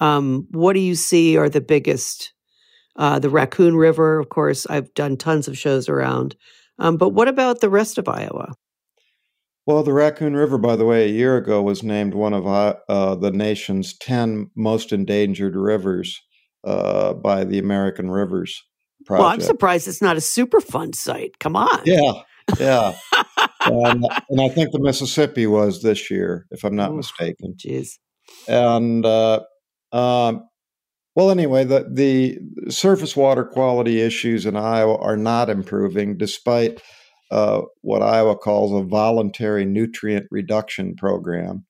Um, 0.00 0.46
what 0.50 0.72
do 0.72 0.80
you 0.80 0.94
see 0.94 1.36
are 1.36 1.48
the 1.48 1.60
biggest? 1.60 2.32
Uh, 2.96 3.18
the 3.18 3.28
Raccoon 3.28 3.76
River, 3.76 4.18
of 4.18 4.30
course, 4.30 4.66
I've 4.70 4.92
done 4.94 5.18
tons 5.18 5.48
of 5.48 5.58
shows 5.58 5.90
around. 5.90 6.34
Um, 6.78 6.96
but 6.96 7.10
what 7.10 7.28
about 7.28 7.60
the 7.60 7.68
rest 7.68 7.98
of 7.98 8.08
Iowa? 8.08 8.54
Well, 9.66 9.82
the 9.82 9.92
Raccoon 9.92 10.34
River, 10.34 10.58
by 10.58 10.76
the 10.76 10.84
way, 10.84 11.04
a 11.04 11.12
year 11.12 11.36
ago 11.36 11.60
was 11.60 11.82
named 11.82 12.14
one 12.14 12.32
of 12.32 12.46
uh, 12.46 12.76
uh 12.88 13.16
the 13.16 13.32
nation's 13.32 13.96
10 13.98 14.50
most 14.54 14.92
endangered 14.92 15.56
rivers 15.56 16.22
uh, 16.64 17.14
by 17.14 17.44
the 17.44 17.58
American 17.58 18.10
Rivers 18.10 18.62
Project. 19.04 19.22
Well, 19.22 19.32
I'm 19.32 19.40
surprised 19.40 19.88
it's 19.88 20.02
not 20.02 20.16
a 20.16 20.20
Superfund 20.20 20.94
site. 20.94 21.38
Come 21.38 21.56
on. 21.56 21.80
Yeah, 21.84 22.22
yeah. 22.58 22.94
and, 23.60 24.06
and, 24.28 24.40
I 24.40 24.48
think 24.48 24.72
the 24.72 24.80
Mississippi 24.80 25.46
was 25.46 25.82
this 25.82 26.10
year, 26.10 26.46
if 26.50 26.64
I'm 26.64 26.76
not 26.76 26.94
mistaken. 26.94 27.54
Jeez. 27.56 27.98
And 28.48 29.04
uh, 29.04 29.40
um, 29.92 30.48
well, 31.14 31.30
anyway, 31.30 31.64
the 31.64 31.88
the 31.90 32.70
surface 32.70 33.16
water 33.16 33.44
quality 33.44 34.00
issues 34.00 34.44
in 34.44 34.56
Iowa 34.56 34.96
are 34.98 35.16
not 35.16 35.50
improving, 35.50 36.16
despite 36.16 36.82
uh, 37.30 37.62
what 37.82 38.02
Iowa 38.02 38.36
calls 38.36 38.72
a 38.72 38.86
voluntary 38.86 39.64
nutrient 39.64 40.26
reduction 40.30 40.94
program. 40.94 41.64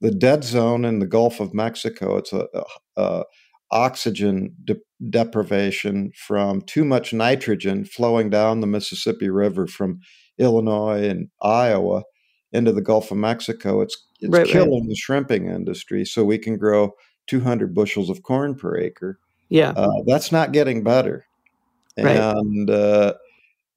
The 0.00 0.10
dead 0.10 0.44
zone 0.44 0.84
in 0.84 0.98
the 0.98 1.06
Gulf 1.06 1.40
of 1.40 1.54
Mexico, 1.54 2.16
it's 2.16 2.32
a, 2.32 2.46
a, 2.54 2.64
a 3.00 3.24
oxygen 3.70 4.54
de- 4.64 4.76
deprivation 5.08 6.12
from 6.14 6.60
too 6.62 6.84
much 6.84 7.12
nitrogen 7.12 7.84
flowing 7.84 8.28
down 8.28 8.60
the 8.60 8.66
Mississippi 8.66 9.30
River 9.30 9.66
from 9.66 10.00
Illinois 10.38 11.08
and 11.08 11.28
Iowa 11.40 12.02
into 12.52 12.72
the 12.72 12.82
Gulf 12.82 13.10
of 13.10 13.16
Mexico. 13.16 13.80
It's 13.80 13.96
it's 14.20 14.30
right, 14.32 14.46
killing 14.46 14.82
right. 14.82 14.88
the 14.88 14.94
shrimping 14.94 15.48
industry. 15.48 16.04
So 16.04 16.24
we 16.24 16.38
can 16.38 16.56
grow 16.56 16.92
200 17.26 17.74
bushels 17.74 18.10
of 18.10 18.22
corn 18.22 18.54
per 18.54 18.76
acre. 18.76 19.18
Yeah, 19.48 19.70
uh, 19.70 20.02
that's 20.06 20.30
not 20.32 20.52
getting 20.52 20.84
better. 20.84 21.26
Right. 21.98 22.16
And 22.16 22.70
uh, 22.70 23.14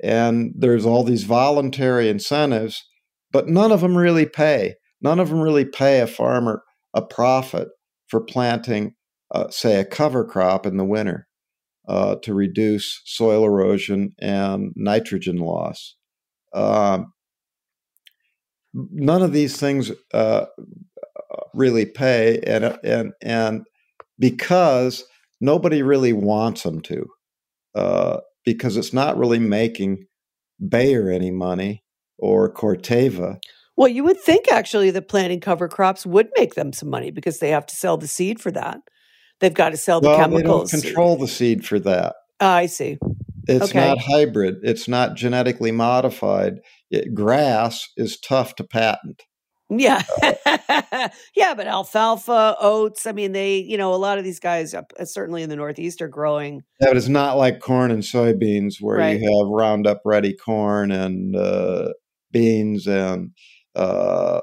and 0.04 0.54
there's 0.58 0.86
all 0.86 1.04
these 1.04 1.24
voluntary 1.24 2.10
incentives, 2.10 2.84
but 3.32 3.48
none 3.48 3.72
of 3.72 3.82
them 3.82 3.98
really 3.98 4.26
pay. 4.26 4.76
None 5.02 5.20
of 5.20 5.30
them 5.30 5.40
really 5.40 5.66
pay 5.66 6.00
a 6.02 6.08
farmer 6.08 6.64
a 6.96 7.02
profit 7.02 7.68
for 8.08 8.22
planting, 8.22 8.96
uh, 9.32 9.50
say, 9.50 9.80
a 9.80 9.86
cover 9.86 10.24
crop 10.24 10.66
in 10.66 10.78
the 10.78 10.86
winter 10.86 11.28
uh, 11.88 12.16
to 12.24 12.34
reduce 12.34 13.02
soil 13.06 13.44
erosion 13.44 14.14
and 14.20 14.72
nitrogen 14.76 15.38
loss. 15.38 15.96
Um, 16.54 17.12
none 18.74 19.22
of 19.22 19.34
these 19.34 19.58
things 19.58 19.92
uh, 20.14 20.46
really 21.54 21.86
pay, 21.86 22.40
and 22.48 22.78
and 22.84 23.12
and 23.22 23.66
because 24.18 25.04
nobody 25.42 25.84
really 25.84 26.14
wants 26.14 26.64
them 26.64 26.82
to. 26.82 27.06
Because 28.46 28.78
it's 28.78 28.94
not 28.94 29.18
really 29.18 29.40
making 29.40 30.06
Bayer 30.66 31.10
any 31.10 31.32
money 31.32 31.84
or 32.18 32.54
Corteva. 32.54 33.38
Well, 33.78 33.88
you 33.88 34.04
would 34.04 34.20
think 34.20 34.52
actually 34.52 34.92
that 34.92 35.10
planting 35.10 35.42
cover 35.42 35.68
crops 35.68 36.06
would 36.06 36.30
make 36.38 36.56
them 36.56 36.72
some 36.72 36.90
money 36.90 37.12
because 37.12 37.40
they 37.40 37.50
have 37.50 37.66
to 37.66 37.76
sell 37.76 37.98
the 37.98 38.08
seed 38.08 38.40
for 38.40 38.52
that. 38.52 38.80
They've 39.42 39.54
got 39.54 39.70
to 39.70 39.78
sell 39.78 40.00
the 40.00 40.10
well, 40.10 40.18
chemicals. 40.18 40.72
They 40.72 40.78
don't 40.78 40.86
control 40.86 41.18
the 41.18 41.28
seed 41.28 41.66
for 41.66 41.80
that. 41.80 42.16
Uh, 42.40 42.46
I 42.46 42.66
see. 42.68 42.98
It's 43.48 43.66
okay. 43.66 43.90
not 43.90 43.98
hybrid. 44.00 44.56
It's 44.64 44.88
not 44.88 45.16
genetically 45.16 45.72
modified. 45.72 46.60
It, 46.90 47.14
grass 47.14 47.86
is 47.98 48.18
tough 48.20 48.56
to 48.56 48.64
patent. 48.64 49.24
Yeah. 49.70 50.04
yeah, 51.36 51.54
but 51.56 51.68
alfalfa, 51.68 52.56
oats, 52.60 53.08
I 53.08 53.12
mean, 53.12 53.32
they, 53.32 53.58
you 53.58 53.78
know, 53.78 53.94
a 53.94 53.98
lot 53.98 54.18
of 54.18 54.24
these 54.24 54.40
guys, 54.40 54.74
uh, 54.74 54.84
certainly 55.06 55.42
in 55.42 55.50
the 55.50 55.56
Northeast, 55.56 56.02
are 56.02 56.08
growing. 56.08 56.62
Yeah, 56.80 56.90
but 56.90 56.98
it's 56.98 57.08
not 57.08 57.38
like 57.38 57.60
corn 57.60 57.92
and 57.92 58.04
soybeans 58.04 58.76
where 58.80 58.98
right. 58.98 59.20
you 59.20 59.40
have 59.40 59.48
Roundup 59.50 60.02
ready 60.06 60.36
corn 60.36 60.92
and 60.92 61.36
uh, 61.36 61.90
beans 62.32 62.86
and, 62.86 63.32
uh, 63.76 64.42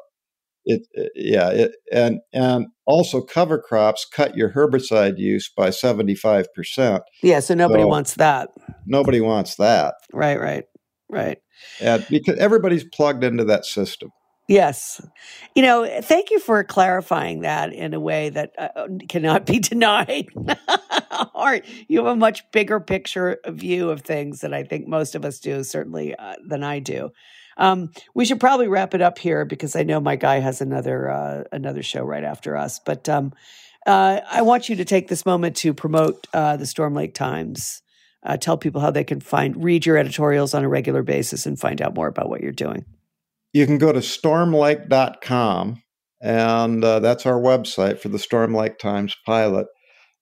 it, 0.64 0.86
it, 0.92 1.12
yeah 1.16 1.48
it, 1.48 1.72
and 1.92 2.20
and 2.32 2.66
also 2.86 3.20
cover 3.20 3.60
crops 3.60 4.06
cut 4.14 4.36
your 4.36 4.52
herbicide 4.52 5.18
use 5.18 5.50
by 5.56 5.70
75% 5.70 7.00
yeah 7.22 7.40
so 7.40 7.54
nobody 7.54 7.82
so 7.82 7.88
wants 7.88 8.14
that 8.14 8.48
nobody 8.86 9.20
wants 9.20 9.56
that 9.56 9.94
right 10.12 10.40
right 10.40 10.64
right 11.10 11.38
and 11.80 12.06
because 12.08 12.38
everybody's 12.38 12.84
plugged 12.94 13.24
into 13.24 13.44
that 13.44 13.64
system 13.64 14.10
Yes. 14.52 15.00
You 15.54 15.62
know, 15.62 16.00
thank 16.02 16.30
you 16.30 16.38
for 16.38 16.62
clarifying 16.62 17.40
that 17.40 17.72
in 17.72 17.94
a 17.94 18.00
way 18.00 18.28
that 18.28 18.52
uh, 18.58 18.68
uh 18.76 18.88
cannot 19.08 19.46
be 19.46 19.58
denied. 19.70 20.28
Art, 21.34 21.64
you 21.88 22.04
have 22.04 22.12
a 22.12 22.16
much 22.16 22.50
bigger 22.52 22.78
picture 22.78 23.38
view 23.46 23.88
of 23.88 24.02
things 24.02 24.40
than 24.40 24.52
I 24.52 24.64
think 24.64 24.86
most 24.86 25.14
of 25.14 25.24
us 25.24 25.38
do, 25.38 25.64
certainly 25.64 26.14
uh, 26.14 26.34
than 26.46 26.62
I 26.62 26.80
do. 26.80 27.12
Um, 27.56 27.92
we 28.14 28.26
should 28.26 28.40
probably 28.40 28.68
wrap 28.68 28.92
it 28.92 29.00
up 29.00 29.18
here 29.18 29.46
because 29.46 29.74
I 29.74 29.84
know 29.84 30.00
my 30.00 30.16
guy 30.16 30.40
has 30.40 30.60
another 30.60 31.10
uh, 31.10 31.44
another 31.50 31.82
show 31.82 32.02
right 32.02 32.24
after 32.24 32.54
us. 32.54 32.78
But 32.78 33.08
um, 33.08 33.32
uh, 33.86 34.20
I 34.30 34.42
want 34.42 34.68
you 34.68 34.76
to 34.76 34.84
take 34.84 35.08
this 35.08 35.24
moment 35.24 35.56
to 35.58 35.72
promote 35.72 36.26
uh, 36.34 36.58
the 36.58 36.66
Storm 36.66 36.92
Lake 36.92 37.14
Times. 37.14 37.80
tell 38.40 38.58
people 38.58 38.82
how 38.82 38.90
they 38.90 39.04
can 39.04 39.20
find 39.20 39.64
read 39.64 39.86
your 39.86 39.96
editorials 39.96 40.52
on 40.52 40.62
a 40.62 40.68
regular 40.68 41.02
basis 41.02 41.46
and 41.46 41.58
find 41.58 41.80
out 41.80 41.94
more 41.94 42.08
about 42.08 42.28
what 42.28 42.42
you're 42.42 42.52
doing 42.52 42.84
you 43.52 43.66
can 43.66 43.78
go 43.78 43.92
to 43.92 44.00
stormlake.com, 44.00 45.82
and 46.22 46.84
uh, 46.84 47.00
that's 47.00 47.26
our 47.26 47.40
website 47.40 47.98
for 47.98 48.08
the 48.08 48.18
Storm 48.18 48.54
Lake 48.54 48.78
Times 48.78 49.16
pilot. 49.26 49.66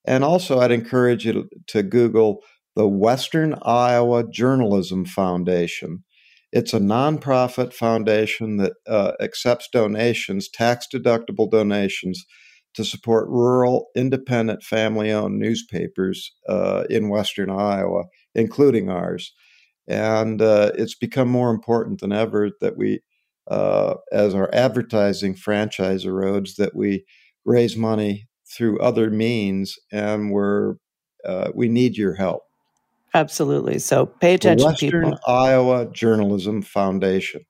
And 0.04 0.24
also, 0.24 0.60
I'd 0.60 0.72
encourage 0.72 1.26
you 1.26 1.32
to, 1.32 1.44
to 1.68 1.82
Google 1.82 2.40
the 2.74 2.88
Western 2.88 3.54
Iowa 3.62 4.24
Journalism 4.30 5.04
Foundation. 5.04 6.04
It's 6.52 6.74
a 6.74 6.80
nonprofit 6.80 7.72
foundation 7.72 8.56
that 8.56 8.72
uh, 8.88 9.12
accepts 9.20 9.68
donations, 9.72 10.48
tax 10.48 10.86
deductible 10.92 11.50
donations, 11.50 12.24
to 12.74 12.84
support 12.84 13.28
rural, 13.28 13.88
independent, 13.96 14.62
family 14.62 15.10
owned 15.10 15.38
newspapers 15.38 16.32
uh, 16.48 16.84
in 16.88 17.08
Western 17.08 17.50
Iowa, 17.50 18.04
including 18.34 18.88
ours. 18.88 19.32
And 19.88 20.40
uh, 20.40 20.70
it's 20.76 20.94
become 20.94 21.28
more 21.28 21.50
important 21.50 22.00
than 22.00 22.12
ever 22.12 22.50
that 22.60 22.76
we, 22.76 23.00
uh, 23.50 23.94
as 24.12 24.34
our 24.34 24.48
advertising 24.54 25.34
franchise 25.34 26.04
erodes, 26.04 26.56
that 26.56 26.74
we 26.74 27.04
raise 27.44 27.76
money 27.76 28.28
through 28.50 28.78
other 28.78 29.10
means, 29.10 29.76
and 29.92 30.30
we're 30.30 30.76
uh, 31.26 31.50
we 31.54 31.68
need 31.68 31.96
your 31.96 32.14
help. 32.14 32.42
Absolutely. 33.12 33.78
So 33.80 34.06
pay 34.06 34.34
attention, 34.34 34.64
the 34.64 34.72
Western 34.72 35.04
people. 35.04 35.18
Iowa 35.26 35.90
Journalism 35.92 36.62
Foundation. 36.62 37.42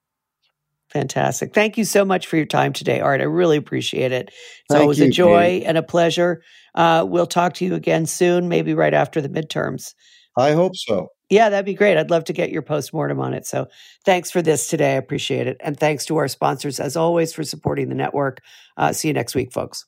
Fantastic. 0.89 1.55
Thank 1.55 1.79
you 1.79 1.85
so 1.85 2.05
much 2.05 2.27
for 2.27 2.37
your 2.37 2.47
time 2.47 2.73
today, 2.73 3.01
Art. 3.01 3.21
I 3.21 3.25
really 3.25 3.57
appreciate 3.57 4.11
it. 4.11 4.29
It's 4.29 4.37
Thank 4.71 4.83
always 4.83 4.99
you, 4.99 5.07
a 5.07 5.11
joy 5.11 5.43
Katy. 5.43 5.67
and 5.67 5.79
a 5.79 5.83
pleasure. 5.85 6.43
Uh, 6.75 7.05
we'll 7.07 7.27
talk 7.27 7.55
to 7.55 7.65
you 7.65 7.75
again 7.75 8.07
soon, 8.07 8.49
maybe 8.49 8.75
right 8.75 8.95
after 8.95 9.21
the 9.21 9.29
midterms. 9.29 9.95
I 10.37 10.53
hope 10.53 10.75
so. 10.75 11.09
Yeah, 11.31 11.49
that'd 11.49 11.65
be 11.65 11.75
great. 11.75 11.97
I'd 11.97 12.11
love 12.11 12.25
to 12.25 12.33
get 12.33 12.51
your 12.51 12.63
postmortem 12.63 13.21
on 13.21 13.35
it. 13.35 13.47
So 13.47 13.69
thanks 14.05 14.33
for 14.33 14.43
this 14.43 14.67
today. 14.67 14.95
I 14.95 14.97
appreciate 14.97 15.47
it. 15.47 15.57
And 15.61 15.79
thanks 15.79 16.05
to 16.07 16.17
our 16.17 16.27
sponsors, 16.27 16.81
as 16.81 16.97
always, 16.97 17.33
for 17.33 17.45
supporting 17.45 17.89
the 17.89 17.95
network. 17.95 18.41
Uh, 18.77 18.93
see 18.93 19.09
you 19.09 19.15
next 19.15 19.37
week, 19.37 19.53
folks. 19.53 19.87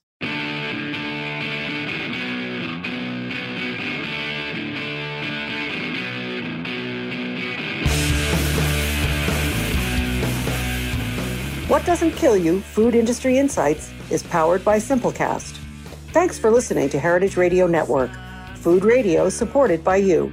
What 11.69 11.87
Doesn't 11.87 12.13
Kill 12.13 12.37
You 12.37 12.61
Food 12.61 12.95
Industry 12.95 13.39
Insights 13.39 13.91
is 14.11 14.23
powered 14.23 14.65
by 14.65 14.79
Simplecast. 14.79 15.57
Thanks 16.13 16.39
for 16.39 16.51
listening 16.51 16.91
to 16.91 17.01
Heritage 17.01 17.37
Radio 17.37 17.67
Network, 17.67 18.11
food 18.57 18.85
radio 18.85 19.29
supported 19.29 19.83
by 19.83 19.97
you. 19.97 20.33